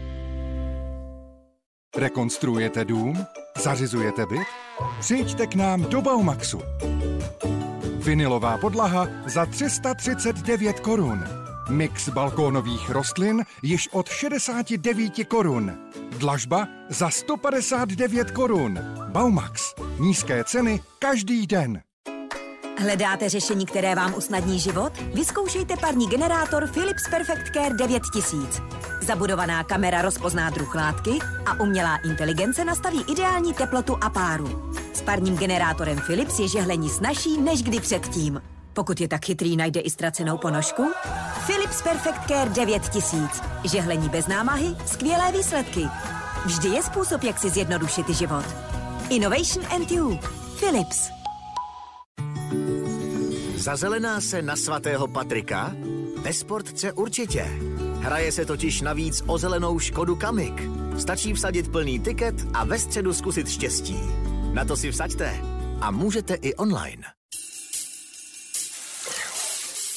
Rekonstruujete 1.97 2.85
dům? 2.85 3.27
Zařizujete 3.63 4.27
byt? 4.27 4.49
Přijďte 5.01 5.47
k 5.47 5.55
nám 5.55 5.83
do 5.83 6.03
Baumaxu. 6.03 6.61
Vinilová 8.05 8.59
podlaha 8.59 9.09
za 9.27 9.47
339 9.47 10.81
korun. 10.81 11.46
Mix 11.69 12.09
balkónových 12.09 12.91
rostlin 12.91 13.45
již 13.63 13.89
od 13.93 14.09
69 14.09 15.13
korun. 15.29 15.73
Dlažba 16.19 16.69
za 16.89 17.11
159 17.11 18.31
korun. 18.31 18.79
Baumax. 19.09 19.75
Nízké 19.99 20.45
ceny 20.45 20.81
každý 20.99 21.47
den. 21.47 21.81
Hledáte 22.79 23.29
řešení, 23.29 23.67
které 23.67 23.95
vám 23.95 24.15
usnadní 24.15 24.59
život? 24.59 24.93
Vyzkoušejte 25.15 25.77
parní 25.77 26.07
generátor 26.07 26.69
Philips 26.71 27.09
Perfect 27.11 27.53
Care 27.55 27.75
9000. 27.75 28.63
Zabudovaná 29.03 29.65
kamera 29.65 30.03
rozpozná 30.03 30.51
druh 30.51 30.75
látky 30.75 31.11
a 31.47 31.61
umělá 31.61 31.97
inteligence 31.97 32.65
nastaví 32.65 33.05
ideální 33.13 33.55
teplotu 33.55 33.97
a 34.01 34.11
páru. 34.11 34.73
S 34.93 35.03
parním 35.03 35.37
generátorem 35.37 35.99
Philips 36.07 36.39
je 36.39 36.49
žehlení 36.49 36.89
snažší 36.89 37.41
než 37.41 37.63
kdy 37.63 37.81
předtím. 37.81 38.41
Pokud 38.77 39.01
je 39.01 39.09
tak 39.09 39.25
chytrý, 39.25 39.57
najde 39.57 39.81
i 39.81 39.91
ztracenou 39.91 40.39
ponožku? 40.39 40.93
Philips 41.47 41.83
Perfect 41.83 42.29
Care 42.29 42.51
9000. 42.51 43.43
Žehlení 43.65 44.09
bez 44.09 44.27
námahy, 44.27 44.77
skvělé 44.87 45.33
výsledky. 45.33 45.89
Vždy 46.47 46.69
je 46.69 46.83
způsob, 46.83 47.23
jak 47.23 47.39
si 47.39 47.51
zjednodušit 47.51 48.09
život. 48.09 48.45
Innovation 49.11 49.67
and 49.75 49.91
you. 49.91 50.19
Philips. 50.61 51.09
Zazelená 53.57 54.21
se 54.21 54.43
na 54.43 54.57
svatého 54.57 55.09
Patrika? 55.09 55.73
Ve 56.23 56.33
sportce 56.33 56.93
určitě. 56.93 57.45
Hraje 58.01 58.33
se 58.33 58.45
totiž 58.45 58.81
navíc 58.81 59.23
o 59.27 59.39
zelenou 59.39 59.79
Škodu 59.79 60.17
Kamik. 60.17 60.63
Stačí 60.99 61.33
vsadit 61.33 61.73
plný 61.73 61.99
tiket 61.99 62.35
a 62.55 62.65
ve 62.65 62.79
středu 62.79 63.13
zkusit 63.13 63.49
štěstí. 63.49 63.99
Na 64.53 64.65
to 64.65 64.77
si 64.77 64.91
vsaďte. 64.91 65.41
A 65.81 65.91
můžete 65.91 66.35
i 66.35 66.55
online. 66.55 67.16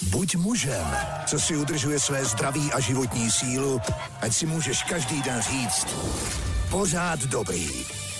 Buď 0.09 0.35
mužem, 0.35 0.87
co 1.25 1.39
si 1.39 1.57
udržuje 1.57 1.99
své 1.99 2.25
zdraví 2.25 2.71
a 2.73 2.79
životní 2.79 3.31
sílu, 3.31 3.81
ať 4.21 4.33
si 4.33 4.45
můžeš 4.45 4.83
každý 4.83 5.21
den 5.21 5.41
říct 5.41 5.87
pořád 6.69 7.19
dobrý. 7.19 7.69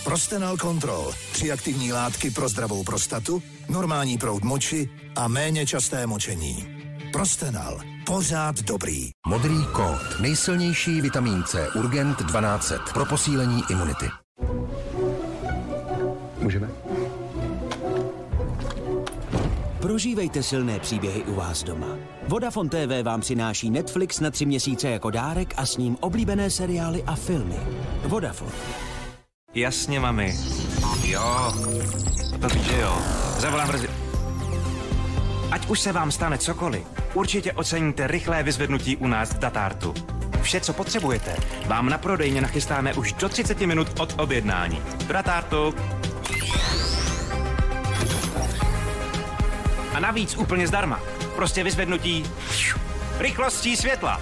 Prostenal 0.03 0.58
Control. 0.58 1.13
Tři 1.31 1.51
aktivní 1.51 1.93
látky 1.93 2.31
pro 2.31 2.50
zdravou 2.50 2.84
prostatu, 2.84 3.43
normální 3.69 4.17
proud 4.17 4.43
moči 4.43 4.89
a 5.15 5.27
méně 5.27 5.65
časté 5.65 6.08
močení. 6.08 6.67
Prostenal. 7.13 7.79
Pořád 8.05 8.62
dobrý. 8.62 9.10
Modrý 9.27 9.65
kód. 9.72 10.19
Nejsilnější 10.19 11.01
vitamin 11.01 11.43
C. 11.43 11.69
Urgent 11.75 12.17
1200. 12.17 12.75
Pro 12.93 13.05
posílení 13.05 13.63
imunity. 13.69 14.05
Můžeme? 16.39 16.69
Prožívejte 19.82 20.44
silné 20.44 20.80
příběhy 20.80 21.24
u 21.24 21.34
vás 21.34 21.64
doma. 21.64 21.88
Vodafone 22.28 22.70
TV 22.70 23.04
vám 23.04 23.22
přináší 23.22 23.70
Netflix 23.70 24.20
na 24.20 24.32
tři 24.32 24.46
měsíce 24.46 24.90
jako 24.90 25.10
dárek 25.10 25.54
a 25.58 25.66
s 25.66 25.78
ním 25.78 25.98
oblíbené 26.00 26.50
seriály 26.50 27.04
a 27.04 27.16
filmy. 27.16 27.56
Vodafone. 28.04 28.52
Jasně, 29.54 30.00
mami. 30.00 30.36
Jo, 31.04 31.54
to 32.42 32.48
víš, 32.48 32.64
že 32.64 32.80
jo. 32.80 32.98
Zavolám 33.38 33.68
brzy. 33.68 33.90
Ať 35.52 35.70
už 35.70 35.80
se 35.80 35.92
vám 35.92 36.12
stane 36.12 36.38
cokoliv, 36.38 36.84
určitě 37.14 37.54
oceníte 37.54 38.08
rychlé 38.08 38.44
vyzvednutí 38.44 38.98
u 38.98 39.08
nás 39.08 39.30
v 39.34 39.40
Datartu. 39.40 39.94
Vše, 40.42 40.62
co 40.62 40.74
potřebujete, 40.74 41.36
vám 41.68 41.90
na 41.90 41.98
prodejně 41.98 42.42
nachystáme 42.42 42.94
už 42.94 43.14
do 43.14 43.30
30 43.30 43.60
minut 43.60 43.88
od 44.00 44.16
objednání. 44.20 44.82
Do 45.08 45.14
Datartu. 45.14 45.74
A 50.00 50.01
navíc 50.01 50.38
úplně 50.38 50.68
zdarma. 50.68 51.00
Prostě 51.36 51.63
vyzvednutí 51.63 52.24
rychlostí 53.18 53.77
světla. 53.77 54.22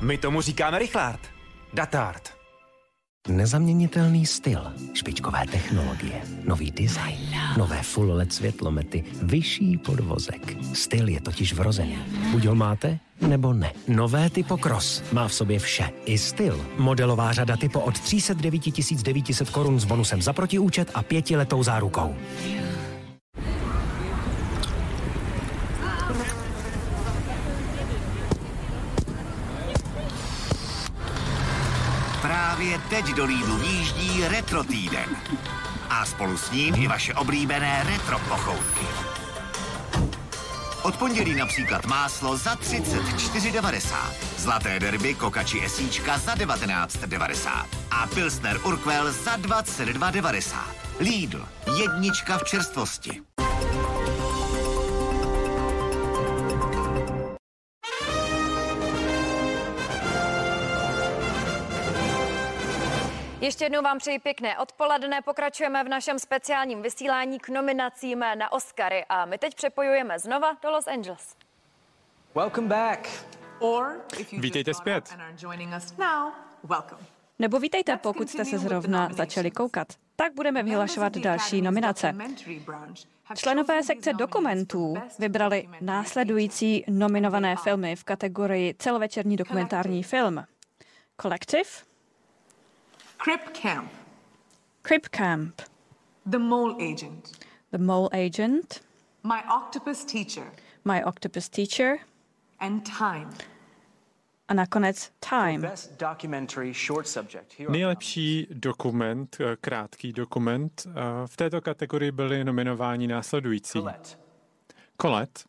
My 0.00 0.18
tomu 0.18 0.40
říkáme 0.40 0.78
rychlát. 0.78 1.20
Datart. 1.72 2.28
Nezaměnitelný 3.28 4.26
styl, 4.26 4.72
špičkové 4.94 5.46
technologie, 5.52 6.22
nový 6.44 6.70
design, 6.70 7.36
nové 7.56 7.82
full 7.82 8.12
LED 8.12 8.32
světlomety, 8.32 9.04
vyšší 9.22 9.76
podvozek. 9.76 10.56
Styl 10.74 11.08
je 11.08 11.20
totiž 11.20 11.52
vrozený. 11.52 11.98
Buď 12.30 12.44
ho 12.44 12.54
máte, 12.54 12.98
nebo 13.20 13.52
ne. 13.52 13.72
Nové 13.88 14.30
Typo 14.30 14.56
Cross 14.56 15.02
má 15.12 15.28
v 15.28 15.34
sobě 15.34 15.58
vše. 15.58 15.90
I 16.04 16.18
styl. 16.18 16.66
Modelová 16.78 17.32
řada 17.32 17.56
Typo 17.56 17.80
od 17.80 18.00
309 18.00 18.62
900 19.02 19.50
korun 19.50 19.80
s 19.80 19.84
bonusem 19.84 20.22
za 20.22 20.32
protiúčet 20.32 20.90
a 20.94 21.02
pětiletou 21.02 21.62
zárukou. 21.62 22.16
Právě 32.60 32.78
teď 32.78 33.06
do 33.14 33.24
Lidlu 33.24 33.56
výjíždí 33.56 34.28
Retro 34.28 34.64
týden. 34.64 35.16
A 35.90 36.06
spolu 36.06 36.38
s 36.38 36.50
ním 36.50 36.74
i 36.74 36.88
vaše 36.88 37.14
oblíbené 37.14 37.84
retro 37.86 38.18
pochoutky. 38.18 38.86
Od 40.82 40.96
pondělí 40.96 41.34
například 41.34 41.86
máslo 41.86 42.36
za 42.36 42.54
34,90. 42.54 43.94
Zlaté 44.36 44.80
derby 44.80 45.14
kokači 45.14 45.64
esíčka 45.64 46.18
za 46.18 46.34
19,90. 46.34 47.66
A 47.90 48.06
Pilsner 48.06 48.60
Urquell 48.64 49.12
za 49.12 49.36
22,90. 49.36 50.56
Lidl. 50.98 51.48
Jednička 51.78 52.38
v 52.38 52.44
čerstvosti. 52.44 53.29
Ještě 63.40 63.64
jednou 63.64 63.82
vám 63.82 63.98
přeji 63.98 64.18
pěkné 64.18 64.58
odpoledne. 64.58 65.22
Pokračujeme 65.22 65.84
v 65.84 65.88
našem 65.88 66.18
speciálním 66.18 66.82
vysílání 66.82 67.38
k 67.38 67.48
nominacím 67.48 68.18
na 68.18 68.52
Oscary 68.52 69.04
a 69.08 69.24
my 69.24 69.38
teď 69.38 69.54
přepojujeme 69.54 70.18
znova 70.18 70.56
do 70.62 70.70
Los 70.70 70.86
Angeles. 70.86 71.36
Welcome 72.34 72.68
back. 72.68 73.08
Vítejte 74.32 74.74
zpět. 74.74 75.16
Nebo 77.38 77.58
vítejte, 77.58 77.96
pokud 77.96 78.30
jste 78.30 78.44
se 78.44 78.58
zrovna 78.58 79.08
začali 79.12 79.50
koukat. 79.50 79.88
Tak 80.16 80.34
budeme 80.34 80.62
vyhlašovat 80.62 81.16
další 81.16 81.62
nominace. 81.62 82.14
Členové 83.36 83.82
sekce 83.82 84.12
dokumentů 84.12 84.94
vybrali 85.18 85.68
následující 85.80 86.84
nominované 86.88 87.56
filmy 87.56 87.96
v 87.96 88.04
kategorii 88.04 88.74
celovečerní 88.78 89.36
dokumentární 89.36 90.02
film. 90.02 90.44
Collective, 91.22 91.70
Crip 93.20 93.52
Camp, 93.52 93.90
Crip 94.82 95.10
Camp, 95.10 95.62
The 96.30 96.38
Mole 96.38 96.76
Agent, 96.80 97.38
The 97.70 97.78
Mole 97.78 98.08
Agent, 98.12 98.80
My 99.22 99.42
Octopus 99.46 100.04
Teacher, 100.04 100.44
My 100.84 101.02
Octopus 101.02 101.48
Teacher 101.50 101.98
and 102.60 102.82
Time. 102.98 103.28
a 104.48 104.54
nakonec 104.54 105.10
Time. 105.20 105.60
Best 105.60 105.98
documentary 105.98 106.72
short 106.72 107.06
subject. 107.06 107.52
Here 107.58 107.70
Nejlepší 107.70 108.46
dokument, 108.50 109.36
eh, 109.40 109.56
krátký 109.60 110.12
dokument, 110.12 110.86
eh, 110.86 110.92
v 111.26 111.36
této 111.36 111.60
kategorii 111.60 112.10
byly 112.10 112.44
nominováni 112.44 113.06
následující. 113.06 113.82
Colette. 115.02 115.44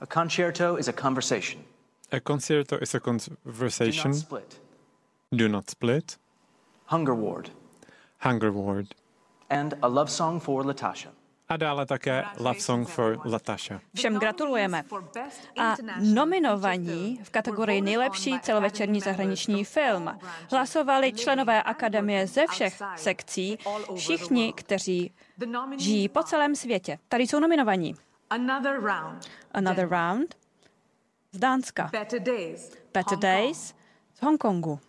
A 0.00 0.06
concerto 0.06 0.78
is 0.78 0.88
a 0.88 0.92
conversation. 0.92 1.64
A 2.12 2.20
Concerto 2.20 2.78
is 2.82 2.94
a 2.94 2.98
Do 2.98 3.04
Conversation, 3.04 4.12
not 4.12 4.20
split. 4.20 4.62
Do 5.32 5.48
Not 5.48 5.70
Split, 5.70 6.16
Hunger 6.86 7.14
Ward. 7.14 7.50
Hunger 8.20 8.50
Ward 8.50 8.86
And 9.50 9.74
a 9.82 9.86
love 9.86 10.10
song 10.10 10.40
for 10.42 10.66
Latasha. 10.66 11.10
a 11.48 11.56
dále 11.56 11.86
také 11.86 12.24
Love 12.38 12.60
Song 12.60 12.88
for 12.88 13.20
Latasha. 13.24 13.80
Všem 13.94 14.18
gratulujeme. 14.18 14.82
A 15.58 15.76
nominovaní 16.00 17.20
v 17.22 17.30
kategorii 17.30 17.80
nejlepší 17.80 18.40
celovečerní 18.40 19.00
zahraniční 19.00 19.64
film 19.64 20.18
hlasovali 20.50 21.12
členové 21.12 21.62
akademie 21.62 22.26
ze 22.26 22.46
všech 22.46 22.82
sekcí, 22.96 23.58
všichni, 23.96 24.52
kteří 24.52 25.12
žijí 25.76 26.08
po 26.08 26.22
celém 26.22 26.54
světě. 26.54 26.98
Tady 27.08 27.22
jsou 27.26 27.40
nominovaní. 27.40 27.94
Another 28.30 28.80
round. 28.80 29.30
Another 29.52 29.88
Round 29.88 30.36
z 31.32 31.38
Dánska, 31.38 31.88
Better 31.92 32.20
Days. 32.22 32.70
Better 32.94 33.12
Hong 33.12 33.22
Days 33.22 33.74
z 34.14 34.20
Hongkongu, 34.22 34.80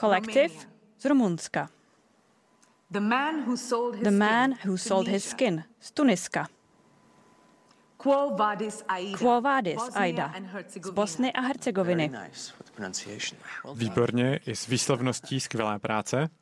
Collective. 0.00 0.52
Z 0.98 1.04
Rumunska, 1.04 1.68
The 2.92 3.00
Man 3.00 3.44
Who 3.46 3.56
Sold 3.56 3.94
His 3.94 4.04
The 4.04 4.10
Man 4.10 4.54
Skin. 4.54 4.70
Who 4.70 4.78
Sold 4.78 5.08
His. 5.08 5.24
Skin 5.24 5.64
z 5.80 5.90
Tuniska, 5.90 6.46
Quo 7.96 8.36
Vadis 8.36 8.84
Aida. 8.88 9.18
Quo 9.18 9.40
Vadis 9.40 9.74
Bosnia 9.74 10.00
Aida 10.00 10.32
and 10.36 10.46
z 10.46 10.52
Herzegovina. 10.52 10.94
Bosny 10.94 11.32
a 11.32 11.40
Hercegoviny. 11.40 12.10
Výborně, 13.74 14.40
i 14.46 14.56
s 14.56 14.66
výslovností 14.66 15.40
skvělá 15.40 15.78
práce. 15.78 16.28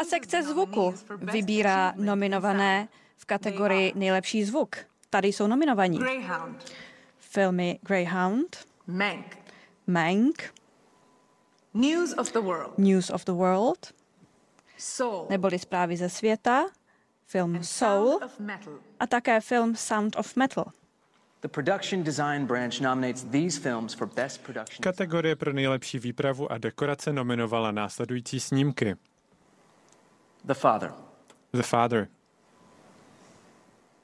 A 0.00 0.04
sekce 0.04 0.42
zvuku 0.42 0.94
vybírá 1.16 1.92
nominované 1.96 2.88
v 3.16 3.24
kategorii 3.24 3.92
nejlepší 3.94 4.44
zvuk. 4.44 4.76
Tady 5.10 5.28
jsou 5.28 5.46
nominovaní 5.46 6.00
filmy 7.18 7.78
Greyhound, 7.82 8.66
Mank, 8.86 9.45
Mank, 9.86 10.52
News 11.74 12.12
of 12.14 12.32
the 12.32 12.40
World, 12.40 12.78
News 12.78 13.10
of 13.10 13.24
the 13.24 13.32
World, 13.32 13.78
Soul, 14.78 15.26
neboli 15.30 15.58
Zprávy 15.58 15.96
ze 15.96 16.08
světa, 16.08 16.66
film 17.26 17.64
Soul 17.64 18.08
Sound 18.10 18.22
of 18.22 18.38
Metal. 18.40 18.78
a 19.00 19.06
také 19.06 19.40
film 19.40 19.76
Sound 19.76 20.16
of 20.18 20.36
Metal. 20.36 20.64
The 21.40 21.48
production 21.48 22.02
design 22.02 22.46
branch 22.46 22.80
nominates 22.80 23.22
these 23.22 23.60
films 23.60 23.94
for 23.94 24.06
best 24.08 24.42
production. 24.42 24.82
Kategorie 24.82 25.36
pro 25.36 25.52
nejlepší 25.52 25.98
výpravu 25.98 26.52
a 26.52 26.58
dekorace 26.58 27.12
nominovala 27.12 27.70
následující 27.70 28.40
snímky. 28.40 28.96
The 30.44 30.54
Father, 30.54 30.92
The 31.52 31.62
Father, 31.62 32.08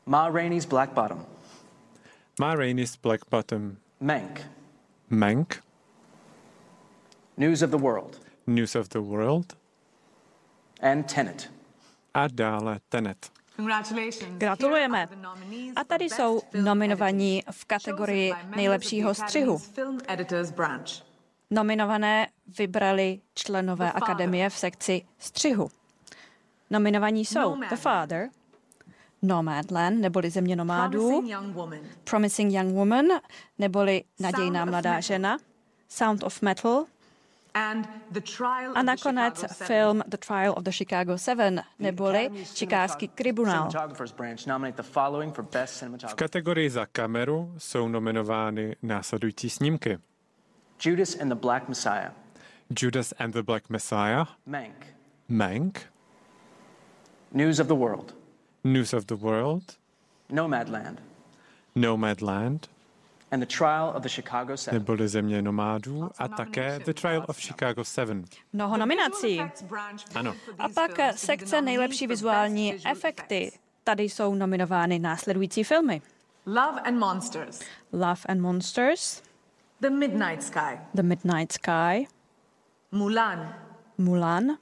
Ma 0.07 0.29
Rainey's 0.29 0.67
Black 0.67 0.91
Bottom, 0.93 1.27
Ma 2.41 2.55
Rainey's 2.55 2.97
Black 2.97 3.21
Bottom, 3.31 3.77
Mank, 4.01 4.41
Mank, 5.11 5.63
News 7.37 7.63
of 7.63 7.71
the 7.71 7.77
World, 7.77 8.21
News 8.47 8.75
of 8.75 8.89
the 8.89 8.99
World 8.99 9.57
and 10.81 11.07
Tenet. 11.15 11.51
a 12.15 12.29
dále 12.29 12.81
Tenet. 12.89 13.31
Congratulations. 13.57 14.39
Gratulujeme. 14.39 15.07
The 15.07 15.73
A 15.77 15.85
tady 15.85 16.05
jsou 16.05 16.41
nominovaní 16.63 17.43
v 17.51 17.65
kategorii 17.65 18.33
nejlepšího 18.57 19.15
the 19.15 19.15
střihu. 19.15 19.61
Nominované 21.51 22.29
vybrali 22.59 23.21
členové 23.35 23.87
The 23.87 23.93
akademie 23.93 24.51
v 24.51 24.55
sekci 24.55 25.03
střihu. 25.19 25.69
Nominovaní 26.71 27.25
jsou 27.25 27.41
The 27.41 27.47
Nomadland. 27.55 27.81
Father, 27.81 28.29
Nomadland, 29.23 30.01
neboli 30.01 30.31
Země 30.31 30.57
nomádů, 30.57 31.23
Promising 32.05 32.53
Young 32.53 32.75
Woman, 32.75 33.07
neboli 33.59 34.05
Nadějná 34.21 34.65
mladá 34.65 35.01
žena, 35.01 35.39
Sound 35.89 36.23
of 36.23 36.43
Metal 36.43 36.85
The 36.85 36.92
a 37.55 38.83
nakonec 38.83 39.51
film 39.67 40.03
The 40.09 40.17
Trial 40.17 40.53
of 40.57 40.65
the 40.65 40.73
Chicago 40.73 41.19
Seven, 41.19 41.63
neboli 41.79 42.31
Chicagský 42.55 43.09
tribunál. 43.09 43.71
V 46.07 46.15
kategorii 46.15 46.71
za 46.71 46.87
kameru 46.87 47.55
jsou 47.59 47.89
nominovány 47.89 48.77
následující 48.83 49.51
snímky. 49.51 49.99
Judas 50.85 51.17
and 51.21 51.29
the 51.29 51.35
Black 51.35 51.69
Messiah, 51.69 52.13
Judas 52.81 53.15
and 53.19 53.33
the 53.33 53.43
Black 53.43 53.71
Messiah, 53.71 54.27
Mank, 54.47 54.87
Mank, 55.29 55.81
News 57.33 57.61
of 57.61 57.67
the 57.67 57.75
World, 57.75 58.15
News 58.65 58.93
of 58.93 59.05
the 59.05 59.15
World, 59.15 59.63
Nomadland, 60.31 60.99
Nomadland, 61.77 62.59
neboli 64.73 65.09
Země 65.09 65.43
nomádů 65.43 66.11
a 66.19 66.29
také 66.29 66.79
The 66.79 66.93
Trial 66.93 67.25
of 67.29 67.41
Chicago 67.41 67.85
7. 67.85 68.25
Mnoho 68.53 68.77
nominací. 68.77 69.41
Ano. 70.15 70.35
A 70.59 70.69
pak 70.69 70.91
sekce 71.17 71.63
nejlepší 71.63 72.07
vizuální 72.07 72.75
efekty. 72.91 73.53
Tady 73.85 74.03
jsou 74.03 74.35
nominovány 74.35 74.99
následující 74.99 75.65
filmy. 75.65 76.03
Love 76.47 76.81
and 76.81 76.99
Monsters, 76.99 77.61
Love 77.93 78.21
and 78.29 78.41
Monsters, 78.41 79.23
The 79.81 79.91
Midnight 79.91 80.43
Sky, 80.43 80.79
The 80.95 81.03
Midnight 81.03 81.53
Sky, 81.53 82.07
Mulan, 82.93 83.55
Mulan, 83.99 84.59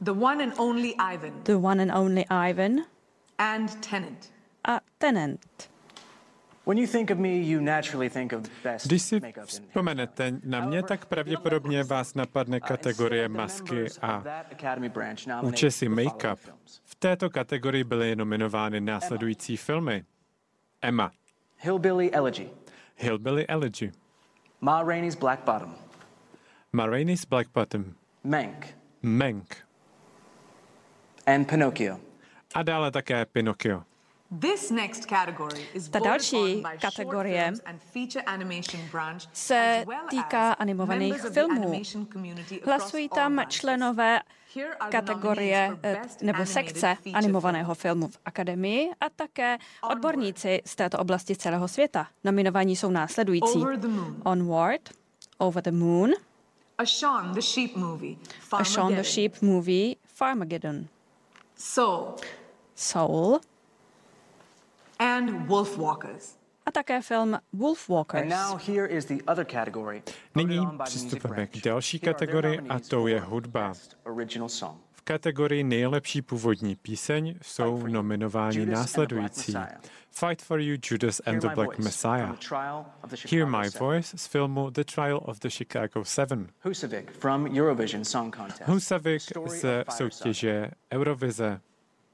The 0.00 0.10
One 0.10 0.42
and 0.42 0.52
Only 0.58 0.94
Ivan, 0.98 1.42
The 1.44 1.54
One 1.54 1.82
and 1.82 1.92
Only 1.92 2.24
Ivan 2.30 2.84
and 3.38 3.80
Tenet. 3.80 4.30
a 4.64 4.80
Tenant. 4.98 5.68
Když 8.86 9.02
si 9.02 9.20
vzpomenete 9.44 10.32
na 10.44 10.60
mě, 10.60 10.82
tak 10.82 11.06
pravděpodobně 11.06 11.84
vás 11.84 12.14
napadne 12.14 12.60
kategorie 12.60 13.28
masky 13.28 13.86
a 14.02 14.24
účesy 15.42 15.88
make-up. 15.88 16.38
V 16.84 16.94
této 16.94 17.30
kategorii 17.30 17.84
byly 17.84 18.16
nominovány 18.16 18.80
následující 18.80 19.56
filmy. 19.56 20.04
Emma, 20.82 21.10
Hillbilly 21.58 22.12
Elegy, 22.12 22.50
Hillbilly 22.96 23.46
Elegy, 23.46 23.92
Ma 24.60 24.82
Rainey's 24.82 25.14
Black 25.16 25.44
Bottom, 25.44 25.74
Ma 26.72 26.86
Rainey's 26.86 27.24
Black 27.24 27.48
Bottom, 27.54 27.94
Mank, 28.24 28.66
Mank. 29.02 29.56
And 31.26 31.48
Pinocchio. 31.48 32.00
a 32.54 32.62
dále 32.62 32.90
také 32.90 33.24
Pinocchio. 33.24 33.82
This 34.40 34.70
next 34.70 35.06
category 35.06 35.66
is 35.74 35.88
Ta 35.88 35.98
další 35.98 36.62
kategorie 36.80 37.52
se 39.32 39.84
týká 40.10 40.52
animovaných 40.52 41.22
filmů. 41.22 41.82
Hlasují 42.64 43.08
tam 43.08 43.40
členové 43.48 44.20
kategorie 44.90 45.78
eh, 45.82 46.02
nebo 46.22 46.46
sekce 46.46 46.96
animovaného 47.14 47.74
filmu 47.74 48.08
v 48.08 48.18
Akademii 48.24 48.90
a 49.00 49.08
také 49.16 49.58
odborníci 49.90 50.62
z 50.64 50.76
této 50.76 50.98
oblasti 50.98 51.36
celého 51.36 51.68
světa. 51.68 52.06
Nominovaní 52.24 52.76
jsou 52.76 52.90
následující. 52.90 53.64
Onward, 54.24 54.90
Over 55.38 55.62
the 55.62 55.72
Moon, 55.72 56.10
A 56.78 56.84
Shaun 56.84 57.32
the 57.32 57.40
Sheep 57.40 57.76
Movie, 57.76 58.16
Shaun 58.64 58.94
the 58.94 59.02
Farmageddon, 59.02 59.04
Sheep 59.04 59.42
Movie, 59.42 59.94
Farmageddon, 60.04 60.86
Soul, 61.56 62.14
Soul 62.74 63.40
and 64.98 65.48
Wolfwalkers. 65.48 66.36
a 66.66 66.70
také 66.72 67.02
film 67.02 67.38
Wolf 67.52 67.90
And 67.90 67.94
Walkers. 67.96 68.28
now 68.28 68.56
here 68.56 68.86
is 68.86 69.04
the 69.04 69.22
other 69.26 69.44
category. 69.44 70.02
Nyní 70.34 70.68
přistupujeme 70.84 71.46
k 71.46 71.62
další 71.64 71.98
kategorii 71.98 72.60
a 72.68 72.78
tou 72.78 73.06
je 73.06 73.20
hudba. 73.20 73.72
V 74.92 75.02
kategorii 75.04 75.64
nejlepší 75.64 76.22
původní 76.22 76.76
píseň 76.76 77.34
jsou 77.42 77.86
nominováni 77.86 78.66
následující. 78.66 79.54
Fight 80.10 80.42
for 80.42 80.60
You, 80.60 80.76
Judas 80.90 81.20
and 81.26 81.40
the 81.40 81.48
Black 81.48 81.78
Messiah. 81.78 82.38
Hear 83.32 83.46
My 83.46 83.68
Voice 83.78 84.18
z 84.18 84.26
filmu 84.26 84.70
The 84.70 84.84
Trial 84.84 85.20
of 85.24 85.38
the 85.38 85.48
Chicago 85.50 86.04
Seven. 86.04 86.48
Husavik 86.60 87.10
from 87.10 87.44
Eurovision 87.46 88.04
Song 88.04 88.36
Contest. 88.36 88.62
Husavik 88.66 89.22
ze 89.46 89.84
soutěže 89.90 90.70
Eurovize 90.92 91.60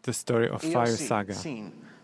The 0.00 0.12
Story 0.12 0.50
of 0.50 0.60
Fire 0.62 0.90
EOC 0.90 1.06
Saga. 1.06 1.34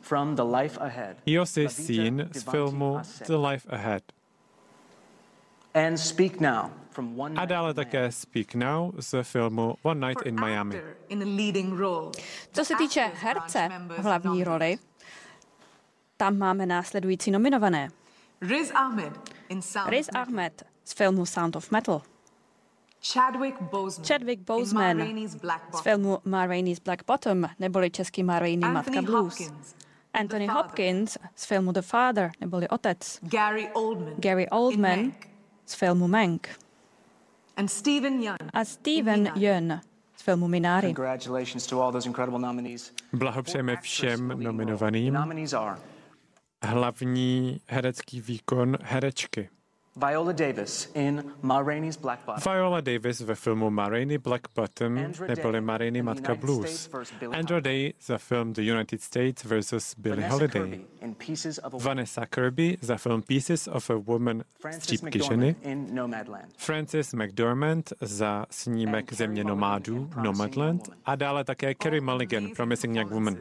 From 0.09 0.37
The 0.37 0.43
Life 0.45 0.79
Ahead. 0.81 1.17
Iosy 1.27 1.69
Scene 1.69 2.29
z 2.33 2.45
filmu 2.51 3.01
The 3.27 3.37
Life 3.37 3.67
Ahead. 3.69 4.03
And 5.75 5.99
Speak 5.99 6.41
Now 6.41 6.71
from 6.91 7.21
One 7.21 7.41
A 7.41 7.45
dále 7.45 7.75
také 7.75 8.13
Speak 8.13 8.55
Now 8.55 8.93
z 9.01 9.15
filmu 9.23 9.77
One 9.83 10.09
Night 10.09 10.23
in 10.27 10.41
Miami. 10.41 10.77
in 11.09 11.23
a 11.23 11.27
leading 11.27 11.79
role. 11.79 12.11
Co 12.53 12.65
se 12.65 12.75
týče 12.77 13.11
herce 13.15 13.69
v 13.89 14.03
hlavní 14.03 14.45
roli, 14.45 14.79
tam 16.17 16.39
máme 16.39 16.67
následující 16.67 17.31
nominované. 17.31 17.89
Riz 18.41 18.73
Ahmed 18.75 19.13
in 19.49 19.63
Sound 19.63 19.91
Riz 19.91 20.09
of 20.09 20.15
Metal. 20.15 20.23
Ahmed 20.23 20.63
z 20.85 20.93
filmu 20.93 21.27
Sound 21.27 21.57
of 21.57 21.71
Metal. 21.71 22.03
Chadwick 23.13 23.61
Boseman. 23.61 24.07
Chadwick 24.07 24.41
Boseman 24.41 25.29
z 25.75 25.81
filmu 25.83 26.19
Ma 26.25 26.47
Rainey's 26.47 26.79
Black 26.81 27.07
Bottom, 27.07 27.47
neboli 27.59 27.91
český 27.91 28.23
Ma 28.23 28.39
Rainey 28.39 28.73
Matka 28.73 29.03
Blues. 29.03 29.39
Hopkins 29.39 29.86
Anthony 30.17 30.47
Hopkins 30.47 31.19
z 31.37 31.47
filmu 31.47 31.73
The 31.73 31.83
Father, 31.83 32.31
neboli 32.41 32.69
Otec. 32.69 33.19
Gary 33.23 33.69
Oldman. 33.75 34.15
Gary 34.19 34.51
Oldman 34.51 35.13
z 35.67 35.75
filmu 35.75 36.09
Mank. 36.09 36.49
And 37.57 37.71
Stephen 37.71 38.23
Young. 38.23 38.39
A 38.53 38.65
Steven 38.65 39.33
Yeun 39.35 39.81
z 40.17 40.23
filmu 40.23 40.49
Minari. 40.49 40.95
Congratulations 40.95 41.67
to 41.67 41.83
all 41.83 41.93
those 41.93 42.09
incredible 42.09 42.39
nominees. 42.39 42.93
Blahopřejeme 43.13 43.77
všem 43.77 44.29
nominovaným. 44.29 45.19
Hlavní 46.63 47.61
herecký 47.69 48.21
výkon 48.21 48.77
herečky. 48.83 49.49
Viola 49.97 50.33
Davis 50.33 50.91
in 50.95 51.33
Ma 51.43 51.61
Rainey's 51.61 51.97
Black 51.97 52.27
Bottom. 52.27 52.43
Viola 52.53 52.81
Davis 52.83 53.21
ve 53.21 53.35
filmu 53.35 53.71
Ma 53.71 53.89
Rainey 53.89 54.19
Black 54.19 54.49
Bottom 54.55 54.95
neboli 55.29 55.61
Ma 55.61 55.79
Rainey 55.79 56.03
Matka 56.03 56.35
Blues. 56.35 56.91
Andrew 57.33 57.61
Day 57.61 57.95
za 58.01 58.19
film 58.19 58.53
The 58.53 58.63
United 58.63 59.01
States 59.01 59.43
vs. 59.43 59.95
Billie 59.99 60.29
Holiday. 60.29 60.81
Vanessa 61.73 62.27
Kirby 62.27 62.79
za 62.81 62.97
film 62.97 63.23
Pieces 63.23 63.69
of 63.69 63.91
a 63.91 63.95
Woman 63.95 64.45
Frances 64.61 64.83
Střípky 64.83 65.21
ženy. 65.23 65.57
Francis 66.57 67.15
McDormand 67.15 67.93
za 68.01 68.47
snímek 68.51 69.13
Země 69.13 69.45
nomádů 69.45 70.11
Nomadland 70.23 70.91
a 71.05 71.17
dále 71.17 71.45
také 71.45 71.75
Carey 71.83 72.01
Mulligan 72.01 72.49
Promising 72.57 72.97
Young 72.97 73.11
Woman. 73.11 73.37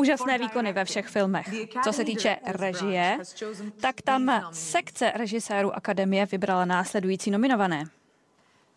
Úžasné 0.00 0.38
výkony 0.38 0.72
ve 0.72 0.84
všech 0.84 1.06
filmech. 1.06 1.48
Co 1.84 1.92
se 1.92 2.04
týče 2.04 2.36
režie, 2.46 3.18
tak 3.80 4.00
tam 4.02 4.30
sekce 4.52 5.12
režisérů 5.14 5.76
Akademie 5.76 6.26
vybrala 6.26 6.64
následující 6.64 7.30
nominované. 7.30 7.84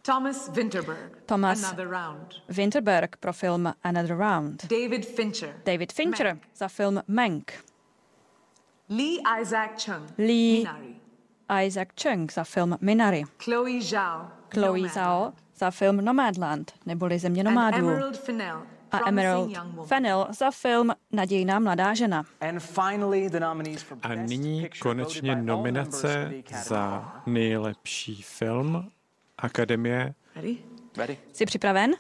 Thomas 0.02 0.50
Winterberg. 0.50 1.18
Thomas 1.26 1.64
Another 1.64 1.88
Round. 1.88 2.28
Winterberg 2.50 3.18
pro 3.18 3.34
film 3.34 3.74
Another 3.84 4.18
Round. 4.18 4.66
David 4.66 5.06
Fincher. 5.06 5.56
David 5.66 5.94
Fincher 5.94 6.38
za 6.56 6.68
film 6.68 7.02
Mank. 7.08 7.54
Lee 8.90 9.18
Isaac 9.42 9.86
Chung. 9.86 10.10
Lee 10.18 10.58
Minari. 10.58 10.96
Isaac 11.66 11.88
Chung 11.96 12.32
za 12.32 12.44
film 12.44 12.78
Minari. 12.82 13.24
Chloe 13.44 13.82
Zhao. 13.82 14.28
Chloe 14.54 14.66
Nomadland. 14.66 14.94
Zhao 14.94 15.34
za 15.56 15.72
film 15.72 15.98
Nomadland, 16.06 16.72
neboli 16.86 17.20
Země 17.20 17.44
nomádů. 17.44 17.78
Emerald 17.78 18.18
Fennell. 18.18 18.62
A 18.94 19.08
Emerald. 19.08 19.52
Fennell 19.86 20.28
za 20.30 20.52
film 20.52 20.92
Nadějná 21.12 21.60
mladá 21.60 21.94
žena. 21.94 22.26
And 22.42 22.60
finally 22.60 23.30
the 23.30 23.40
nominees 23.40 23.84
for 23.84 23.98
A 24.02 24.08
Best 24.08 24.30
nyní 24.30 24.62
Picture 24.62 24.80
konečně 24.80 25.36
nominace 25.36 26.32
za 26.64 27.14
nejlepší 27.26 28.22
film 28.22 28.92
Akademie. 29.38 30.14
Jsi 31.34 31.46
připraven? 31.46 31.92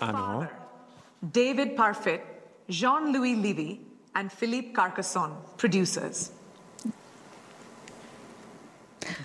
Ano. 0.00 0.46
David 1.22 1.76
Parfit, 1.76 2.20
Jean-Louis 2.68 3.36
Levy, 3.36 3.78
and 4.14 4.32
Philippe 4.32 4.72
Carcassonne, 4.74 5.34
producers. 5.56 6.32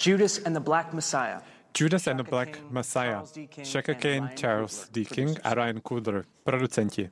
Judas 0.05 0.39
and 0.45 0.53
the 0.53 0.59
Black 0.59 0.93
Messiah. 0.93 1.41
Judas 1.73 2.07
and 2.07 2.19
the 2.19 2.23
Black 2.23 2.59
Messiah. 2.71 3.21
Shaka 3.63 3.95
Kane, 3.95 4.29
Charles 4.35 4.89
D. 4.91 5.05
King 5.05 5.37
a 5.43 5.55
Ryan 5.55 5.81
Coogler. 5.81 6.23
Producenti. 6.45 7.09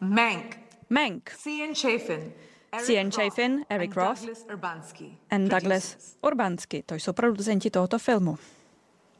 Mank. 0.00 0.56
Mank. 0.90 1.30
Cian 1.42 1.74
Chafin. 1.74 2.32
Eric 2.72 2.86
Cian 2.86 3.10
Chafin, 3.10 3.64
Eric 3.70 3.88
and 3.90 3.96
Roth 3.96 4.20
Douglas 4.20 4.44
Urbanski. 4.48 5.10
and 5.30 5.50
Douglas 5.50 6.16
Urbansky. 6.22 6.82
To 6.86 6.94
jsou 6.94 7.12
producenti 7.12 7.70
tohoto 7.70 7.98
filmu. 7.98 8.38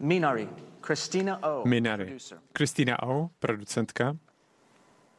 Minari. 0.00 0.48
Christina 0.86 1.38
O. 1.42 1.64
Minari. 1.64 2.16
Christina 2.52 2.96
O. 3.02 3.30
Producentka. 3.38 4.16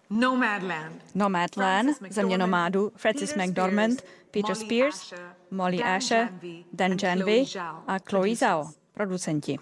Nomadland. 0.10 1.02
Nomadland, 1.16 1.98
Země 2.10 2.38
nomádů, 2.38 2.92
Francis 2.96 3.36
McDormand, 3.36 4.02
Peter 4.32 4.56
Spears, 4.56 5.14
Molly 5.52 5.84
Asher, 5.84 6.30
Dan 6.74 6.98
Janvey 7.02 7.46
a 7.88 8.00
Chloe 8.00 8.36
Zhao, 8.36 8.74
producenti. 8.94 9.58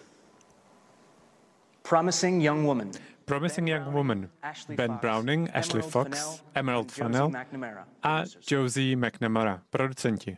Promising 1.89 2.41
Young 2.41 2.65
Woman. 2.65 2.91
Promising 3.25 3.69
Young 3.69 3.93
Woman. 3.93 4.29
Ben 4.75 4.97
Browning, 5.01 5.49
Ashley 5.53 5.81
Fox, 5.81 6.41
Emerald 6.55 6.91
Fennell 6.91 7.31
a 8.03 8.25
Josie 8.39 8.95
McNamara. 8.95 9.59
Producenti. 9.71 10.37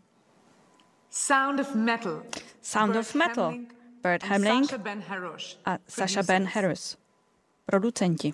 Sound 1.09 1.59
of 1.59 1.75
Metal. 1.75 2.21
Sound 2.61 2.95
of 2.95 3.15
Metal, 3.15 3.59
Bert 4.01 4.21
Harosh, 4.21 5.55
a 5.65 5.79
Sasha 5.87 6.23
Ben 6.23 6.45
Harris, 6.45 6.97
producenti. 7.71 8.33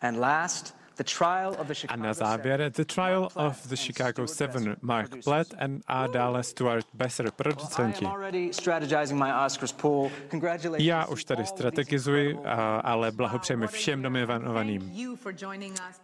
And 0.00 0.20
last, 0.20 0.74
the 0.98 1.04
trial 1.04 1.56
of 1.58 1.66
the 1.66 1.72
A 1.72 1.74
Chicago 1.74 2.02
na 2.02 2.14
závěr 2.14 2.72
The 2.76 2.84
Trial 2.84 3.28
of 3.34 3.66
the 3.66 3.76
Chicago 3.76 4.26
Seven. 4.26 4.76
Mark 4.82 5.10
Platt 5.24 5.46
and 5.58 5.82
a 5.86 6.06
dále 6.06 6.42
Stuart 6.42 6.86
Besser. 6.94 7.30
Producenti. 7.30 8.04
am 8.04 8.12
already 8.12 8.50
strategizing 8.52 9.24
my 9.24 9.32
Oscars 9.46 9.72
pool. 9.72 10.10
Congratulations. 10.30 10.86
Já 10.86 11.06
už 11.06 11.24
tady 11.24 11.46
strategizuji, 11.46 12.38
ale 12.82 13.12
blahopřejeme 13.12 13.66
všem 13.66 14.02
nominovaným. 14.02 14.92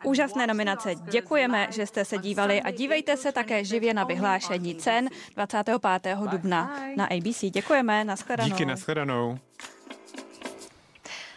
Úžasné 0.04 0.46
nominace. 0.46 0.94
Oscars 0.94 1.10
Děkujeme, 1.10 1.66
že 1.70 1.86
jste 1.86 2.04
se 2.04 2.18
dívali 2.18 2.62
a 2.62 2.70
dívejte 2.70 3.16
se 3.16 3.32
také 3.32 3.64
25th 3.64 3.64
živě 3.64 3.94
na 3.94 4.04
vyhlášení 4.04 4.74
cen 4.74 5.08
25. 5.36 6.16
dubna 6.30 6.80
na 6.96 7.04
ABC. 7.06 7.44
Děkujeme, 7.50 8.04
nashledanou. 8.04 8.50
Díky, 8.50 8.64
nashledanou. 8.64 9.38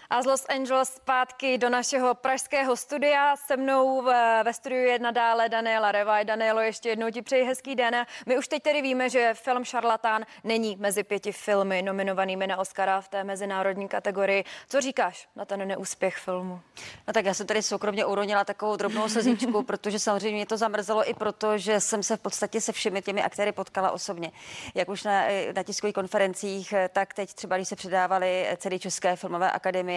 A 0.10 0.22
z 0.22 0.26
Los 0.26 0.46
Angeles 0.50 0.89
zpátky 0.89 1.58
do 1.58 1.70
našeho 1.70 2.15
pražského 2.15 2.76
studia. 2.76 3.36
Se 3.36 3.58
mnou 3.58 4.02
ve 4.43 4.54
studiu 4.54 4.82
je 4.82 5.00
nadále 5.00 5.50
Daniela 5.50 5.91
Revaj. 5.91 6.26
Danielo, 6.26 6.60
ještě 6.60 6.89
jednou 6.89 7.12
ti 7.12 7.22
přeji 7.22 7.43
hezký 7.43 7.76
den. 7.76 8.06
My 8.26 8.38
už 8.38 8.48
teď 8.48 8.63
tedy 8.63 8.82
víme, 8.82 9.10
že 9.10 9.34
film 9.34 9.65
Šarlatán 9.65 10.26
není 10.43 10.76
mezi 10.80 11.04
pěti 11.04 11.32
filmy 11.32 11.82
nominovanými 11.82 12.48
na 12.48 12.58
Oscara 12.58 13.02
v 13.02 13.08
té 13.08 13.24
mezinárodní 13.24 13.88
kategorii. 13.88 14.43
Co 14.70 14.82
říkáš 14.82 15.28
na 15.36 15.46
ten 15.46 15.67
neúspěch 15.67 16.15
filmu? 16.17 16.62
No 17.08 17.13
tak 17.13 17.26
já 17.26 17.34
jsem 17.34 17.48
tady 17.48 17.62
soukromně 17.62 18.06
uronila 18.06 18.46
takovou 18.46 18.76
drobnou 18.76 19.10
slzičku, 19.10 19.63
protože 19.67 20.00
samozřejmě 20.00 20.36
mě 20.36 20.46
to 20.46 20.58
zamrzelo 20.58 21.10
i 21.10 21.13
proto, 21.13 21.58
že 21.58 21.80
jsem 21.80 22.04
se 22.04 22.17
v 22.17 22.20
podstatě 22.22 22.62
se 22.62 22.72
všemi 22.72 23.02
těmi 23.02 23.24
aktéry 23.24 23.52
potkala 23.52 23.91
osobně. 23.91 24.32
Jak 24.76 24.89
už 24.89 25.04
na, 25.04 25.24
na 25.56 25.63
tiskových 25.63 25.96
konferencích, 25.96 26.74
tak 26.89 27.13
teď 27.13 27.34
třeba, 27.34 27.56
když 27.56 27.67
se 27.67 27.76
předávaly 27.76 28.48
ceny 28.58 28.80
České 28.80 29.15
filmové 29.15 29.52
akademie 29.52 29.96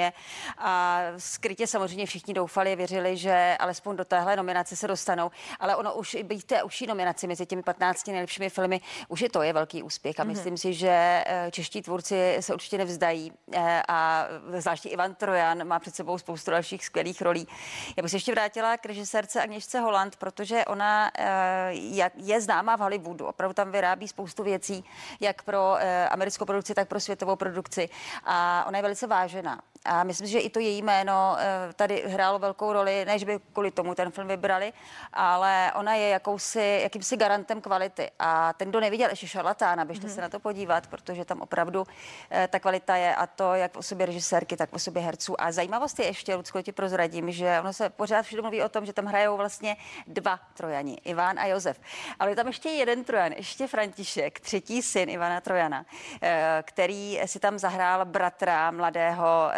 a 0.58 1.00
skrytě 1.16 1.66
samozřejmě 1.66 2.06
všichni 2.06 2.34
doufali, 2.34 2.76
věřili, 2.76 3.16
že 3.16 3.56
alespoň 3.60 3.96
do 3.96 4.04
téhle 4.04 4.36
nominace 4.36 4.76
se 4.76 4.88
dostanou, 4.88 5.30
ale 5.60 5.76
ono 5.76 5.94
už 5.94 6.14
i 6.14 6.22
být 6.22 6.44
té 6.44 6.62
užší 6.62 6.86
nominaci 6.86 7.26
mezi 7.26 7.46
těmi 7.46 7.62
15 7.62 8.06
nejlepšími 8.06 8.50
filmy, 8.50 8.80
už 9.08 9.20
je 9.20 9.30
to 9.30 9.42
je 9.42 9.52
velký 9.52 9.82
úspěch 9.82 10.20
a 10.20 10.24
myslím 10.24 10.56
si, 10.56 10.74
že 10.74 11.24
eh, 11.26 11.50
čeští 11.50 11.82
tvůrci 11.82 12.36
se 12.40 12.54
určitě 12.54 12.78
nevzdají 12.78 13.32
eh, 13.52 13.82
a 13.88 14.26
zvláště 14.58 14.88
Ivan 14.88 15.14
Trojan 15.14 15.64
má 15.64 15.78
před 15.78 15.94
sebou 15.94 16.18
spoustu 16.18 16.50
dalších 16.50 16.84
skvělých 16.84 17.22
rolí. 17.22 17.48
Já 17.96 18.02
bych 18.02 18.10
se 18.10 18.16
ještě 18.16 18.32
vrátila 18.32 18.76
k 18.76 18.86
režisérce 18.86 19.42
Agněšce 19.42 19.80
Holland, 19.80 20.16
protože 20.16 20.64
ona 20.64 21.10
eh, 21.18 21.72
je 22.16 22.40
známá 22.40 22.76
v 22.76 22.80
Hollywoodu. 22.80 23.26
Opravdu 23.26 23.54
tam 23.54 23.70
vyrábí 23.70 24.08
spoustu 24.08 24.42
věcí, 24.42 24.84
jak 25.20 25.42
pro 25.42 25.76
americkou 26.10 26.44
produkci, 26.44 26.74
tak 26.74 26.88
pro 26.88 27.00
světovou 27.00 27.36
produkci. 27.36 27.88
A 28.24 28.64
ona 28.68 28.78
je 28.78 28.82
velice 28.82 29.06
vážená. 29.06 29.60
A 29.84 30.04
myslím, 30.04 30.26
že 30.26 30.38
i 30.38 30.50
to 30.50 30.60
její 30.60 30.82
jméno 30.82 31.36
eh, 31.38 31.72
tady 31.72 32.04
hrálo 32.06 32.38
velkou 32.38 32.72
roli, 32.72 33.04
ne, 33.04 33.18
že 33.18 33.26
by 33.26 33.40
kvůli 33.52 33.70
tomu 33.70 33.94
ten 33.94 34.10
film 34.10 34.28
vybrali, 34.28 34.72
ale 35.12 35.72
ona 35.74 35.94
je 35.94 36.08
jakousi, 36.08 36.80
jakýmsi 36.82 37.16
garantem 37.16 37.60
kvality. 37.60 38.10
A 38.18 38.52
ten, 38.52 38.68
kdo 38.68 38.80
neviděl 38.80 39.10
ještě 39.10 39.26
šarlatána, 39.26 39.84
běžte 39.84 40.06
mm-hmm. 40.06 40.14
se 40.14 40.20
na 40.20 40.28
to 40.28 40.40
podívat, 40.40 40.86
protože 40.86 41.24
tam 41.24 41.40
opravdu 41.40 41.86
eh, 42.30 42.48
ta 42.48 42.58
kvalita 42.58 42.96
je 42.96 43.14
a 43.14 43.26
to 43.26 43.54
jak 43.54 43.72
v 43.72 43.76
osobě 43.76 44.06
režisérky, 44.06 44.56
tak 44.56 44.70
v 44.70 44.72
osobě 44.72 45.02
herců. 45.02 45.40
A 45.40 45.52
zajímavost 45.52 45.98
je 45.98 46.06
ještě, 46.06 46.34
Lucko, 46.34 46.62
ti 46.62 46.72
prozradím, 46.72 47.30
že 47.32 47.60
ono 47.60 47.72
se 47.72 47.90
pořád 47.90 48.22
všude 48.22 48.42
mluví 48.42 48.62
o 48.62 48.68
tom, 48.68 48.86
že 48.86 48.92
tam 48.92 49.06
hrajou 49.06 49.36
vlastně 49.36 49.76
dva 50.06 50.40
trojani, 50.54 50.98
Iván 51.04 51.38
a 51.38 51.46
Josef. 51.46 51.80
Ale 52.18 52.30
je 52.30 52.36
tam 52.36 52.46
ještě 52.46 52.68
jeden 52.68 53.04
trojan, 53.04 53.32
ještě 53.32 53.66
František, 53.66 54.40
třetí 54.40 54.82
syn 54.82 55.10
Ivana 55.10 55.40
Trojana, 55.40 55.86
eh, 56.22 56.62
který 56.66 57.20
si 57.26 57.40
tam 57.40 57.58
zahrál 57.58 58.04
bratra 58.04 58.70
mladého 58.70 59.50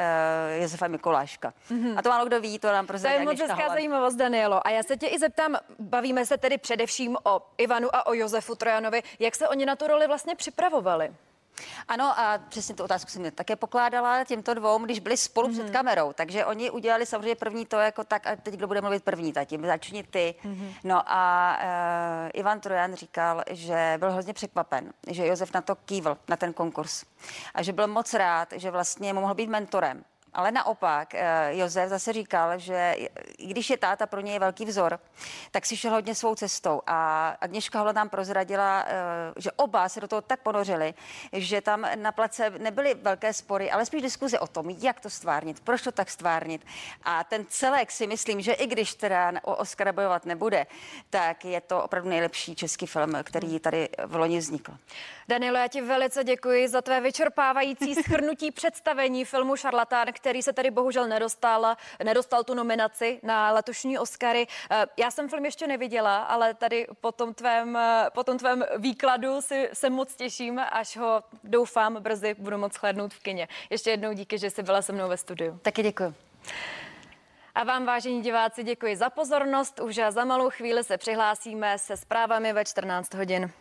Josefa 0.61 0.89
Mikuláška. 0.89 1.53
Mm-hmm. 1.71 1.99
A 1.99 2.03
to 2.03 2.09
málo 2.09 2.27
kdo 2.27 2.41
ví, 2.41 2.59
to 2.59 2.73
nám 2.73 2.87
To 2.87 2.89
prozradí 2.89 3.17
je 3.17 3.25
moc 3.25 3.41
hezká 3.41 3.69
zajímavost, 3.69 4.15
Danielo. 4.15 4.67
A 4.67 4.71
já 4.71 4.83
se 4.83 4.97
tě 4.97 5.07
i 5.07 5.19
zeptám, 5.19 5.57
bavíme 5.79 6.27
se 6.27 6.39
tedy 6.39 6.59
především 6.59 7.17
o 7.25 7.41
Ivanu 7.59 7.97
a 7.97 8.07
o 8.07 8.15
Josefu 8.15 8.55
Trojanovi. 8.55 9.03
Jak 9.19 9.35
se 9.35 9.49
oni 9.49 9.67
na 9.67 9.77
tu 9.77 9.87
roli 9.87 10.07
vlastně 10.07 10.35
připravovali? 10.35 11.13
Ano, 11.89 12.19
a 12.19 12.39
přesně 12.49 12.75
tu 12.75 12.85
otázku 12.85 13.11
jsem 13.11 13.23
mě 13.23 13.31
také 13.31 13.57
pokládala 13.57 14.25
těmto 14.25 14.55
dvou, 14.55 14.79
když 14.79 15.01
byli 15.01 15.17
spolu 15.17 15.49
mm-hmm. 15.49 15.53
před 15.53 15.71
kamerou. 15.71 16.13
Takže 16.13 16.45
oni 16.45 16.71
udělali 16.71 17.07
samozřejmě 17.07 17.35
první 17.35 17.67
to 17.67 17.77
jako 17.77 18.05
tak, 18.05 18.27
a 18.27 18.37
teď 18.37 18.55
kdo 18.55 18.67
bude 18.67 18.81
mluvit 18.81 19.05
první, 19.05 19.33
tati, 19.33 19.59
začni 19.67 20.03
ty. 20.03 20.35
Mm-hmm. 20.45 20.75
No 20.85 21.03
a 21.07 21.57
uh, 21.63 22.31
Ivan 22.35 22.61
Trojan 22.61 22.95
říkal, 22.95 23.43
že 23.51 23.95
byl 23.99 24.13
hrozně 24.13 24.33
překvapen, 24.33 24.93
že 25.11 25.27
Josef 25.27 25.55
na 25.55 25.61
to 25.61 25.75
kývl, 25.75 26.19
na 26.29 26.37
ten 26.37 26.53
konkurs. 26.53 27.05
A 27.55 27.63
že 27.63 27.73
byl 27.73 27.87
moc 27.87 28.15
rád, 28.15 28.49
že 28.57 28.71
vlastně 28.71 29.13
mu 29.13 29.21
mohl 29.21 29.35
být 29.35 29.51
mentorem. 29.51 30.05
Ale 30.35 30.53
naopak, 30.53 31.15
eh, 31.15 31.51
Josef 31.57 31.89
zase 31.89 32.13
říkal, 32.13 32.59
že 32.59 32.95
i 33.39 33.47
když 33.47 33.71
je 33.71 33.77
táta 33.77 34.07
pro 34.07 34.21
něj 34.21 34.39
velký 34.39 34.65
vzor, 34.65 35.01
tak 35.51 35.67
si 35.67 35.77
šel 35.77 35.91
hodně 35.91 36.15
svou 36.15 36.35
cestou. 36.35 36.83
A 36.87 37.29
Agněška 37.41 37.79
Hola 37.79 37.93
nám 37.93 38.09
prozradila, 38.09 38.85
eh, 38.87 38.93
že 39.37 39.53
oba 39.53 39.89
se 39.89 40.01
do 40.01 40.09
toho 40.09 40.23
tak 40.23 40.41
ponořili, 40.41 40.95
že 41.33 41.61
tam 41.61 41.87
na 41.95 42.13
place 42.13 42.51
nebyly 42.51 42.95
velké 42.95 43.33
spory, 43.33 43.71
ale 43.71 43.87
spíš 43.87 44.03
diskuze 44.03 44.39
o 44.39 44.47
tom, 44.47 44.71
jak 44.71 45.01
to 45.01 45.11
stvárnit, 45.11 45.61
proč 45.61 45.83
to 45.83 45.93
tak 45.93 46.11
stvárnit. 46.11 46.67
A 47.03 47.25
ten 47.25 47.47
celek 47.49 47.91
si 47.91 48.07
myslím, 48.07 48.41
že 48.41 48.53
i 48.53 48.67
když 48.67 48.95
teda 48.95 49.33
o 49.43 49.57
Oscara 49.57 49.93
bojovat 49.93 50.27
nebude, 50.27 50.67
tak 51.11 51.45
je 51.45 51.61
to 51.61 51.83
opravdu 51.83 52.09
nejlepší 52.09 52.55
český 52.55 52.87
film, 52.87 53.13
který 53.23 53.61
tady 53.61 53.89
v 54.07 54.17
loni 54.17 54.39
vznikl. 54.39 54.73
Danielo, 55.29 55.59
já 55.59 55.69
ti 55.69 55.81
velice 55.81 56.25
děkuji 56.25 56.69
za 56.69 56.83
tvé 56.83 57.01
vyčerpávající 57.01 57.95
schrnutí 57.95 58.51
představení 58.51 59.25
filmu 59.25 59.57
Šarlatán, 59.57 60.13
který 60.23 60.43
se 60.43 60.53
tady 60.53 60.71
bohužel 60.71 61.09
nedostal, 61.09 61.77
nedostal 62.05 62.45
tu 62.45 62.55
nominaci 62.55 63.21
na 63.23 63.53
letošní 63.53 63.99
Oscary. 63.99 64.47
Eh, 64.71 64.87
Já 64.97 65.11
jsem 65.11 65.29
film 65.29 65.45
ještě 65.45 65.67
neviděla, 65.67 66.23
ale 66.23 66.55
tady 66.55 66.87
po 67.01 67.13
tom 67.13 67.35
tvém, 67.35 67.77
eh, 67.77 68.07
po 68.15 68.25
tom 68.25 68.39
tvém 68.39 68.65
výkladu 68.79 69.41
si, 69.41 69.71
se 69.73 69.91
moc 69.91 70.15
těším, 70.15 70.61
až 70.73 70.97
ho 70.97 71.23
doufám 71.45 72.03
brzy 72.03 72.35
budu 72.39 72.59
moc 72.59 72.73
shlédnout 72.73 73.15
v 73.15 73.23
kině. 73.23 73.49
Ještě 73.71 73.91
jednou 73.91 74.13
díky, 74.13 74.39
že 74.39 74.51
jsi 74.51 74.63
byla 74.63 74.83
se 74.83 74.93
mnou 74.93 75.09
ve 75.09 75.17
studiu. 75.17 75.59
Taky 75.63 75.83
děkuji. 75.83 76.15
A 77.55 77.65
vám, 77.65 77.87
vážení 77.87 78.23
diváci, 78.23 78.65
děkuji 78.65 78.97
za 78.97 79.11
pozornost. 79.11 79.81
Už 79.81 80.01
za 80.11 80.25
malou 80.25 80.51
chvíli 80.51 80.85
se 80.85 80.99
přihlásíme 80.99 81.79
se 81.79 81.97
zprávami 81.97 82.53
ve 82.53 82.65
14 82.65 83.15
hodin. 83.15 83.53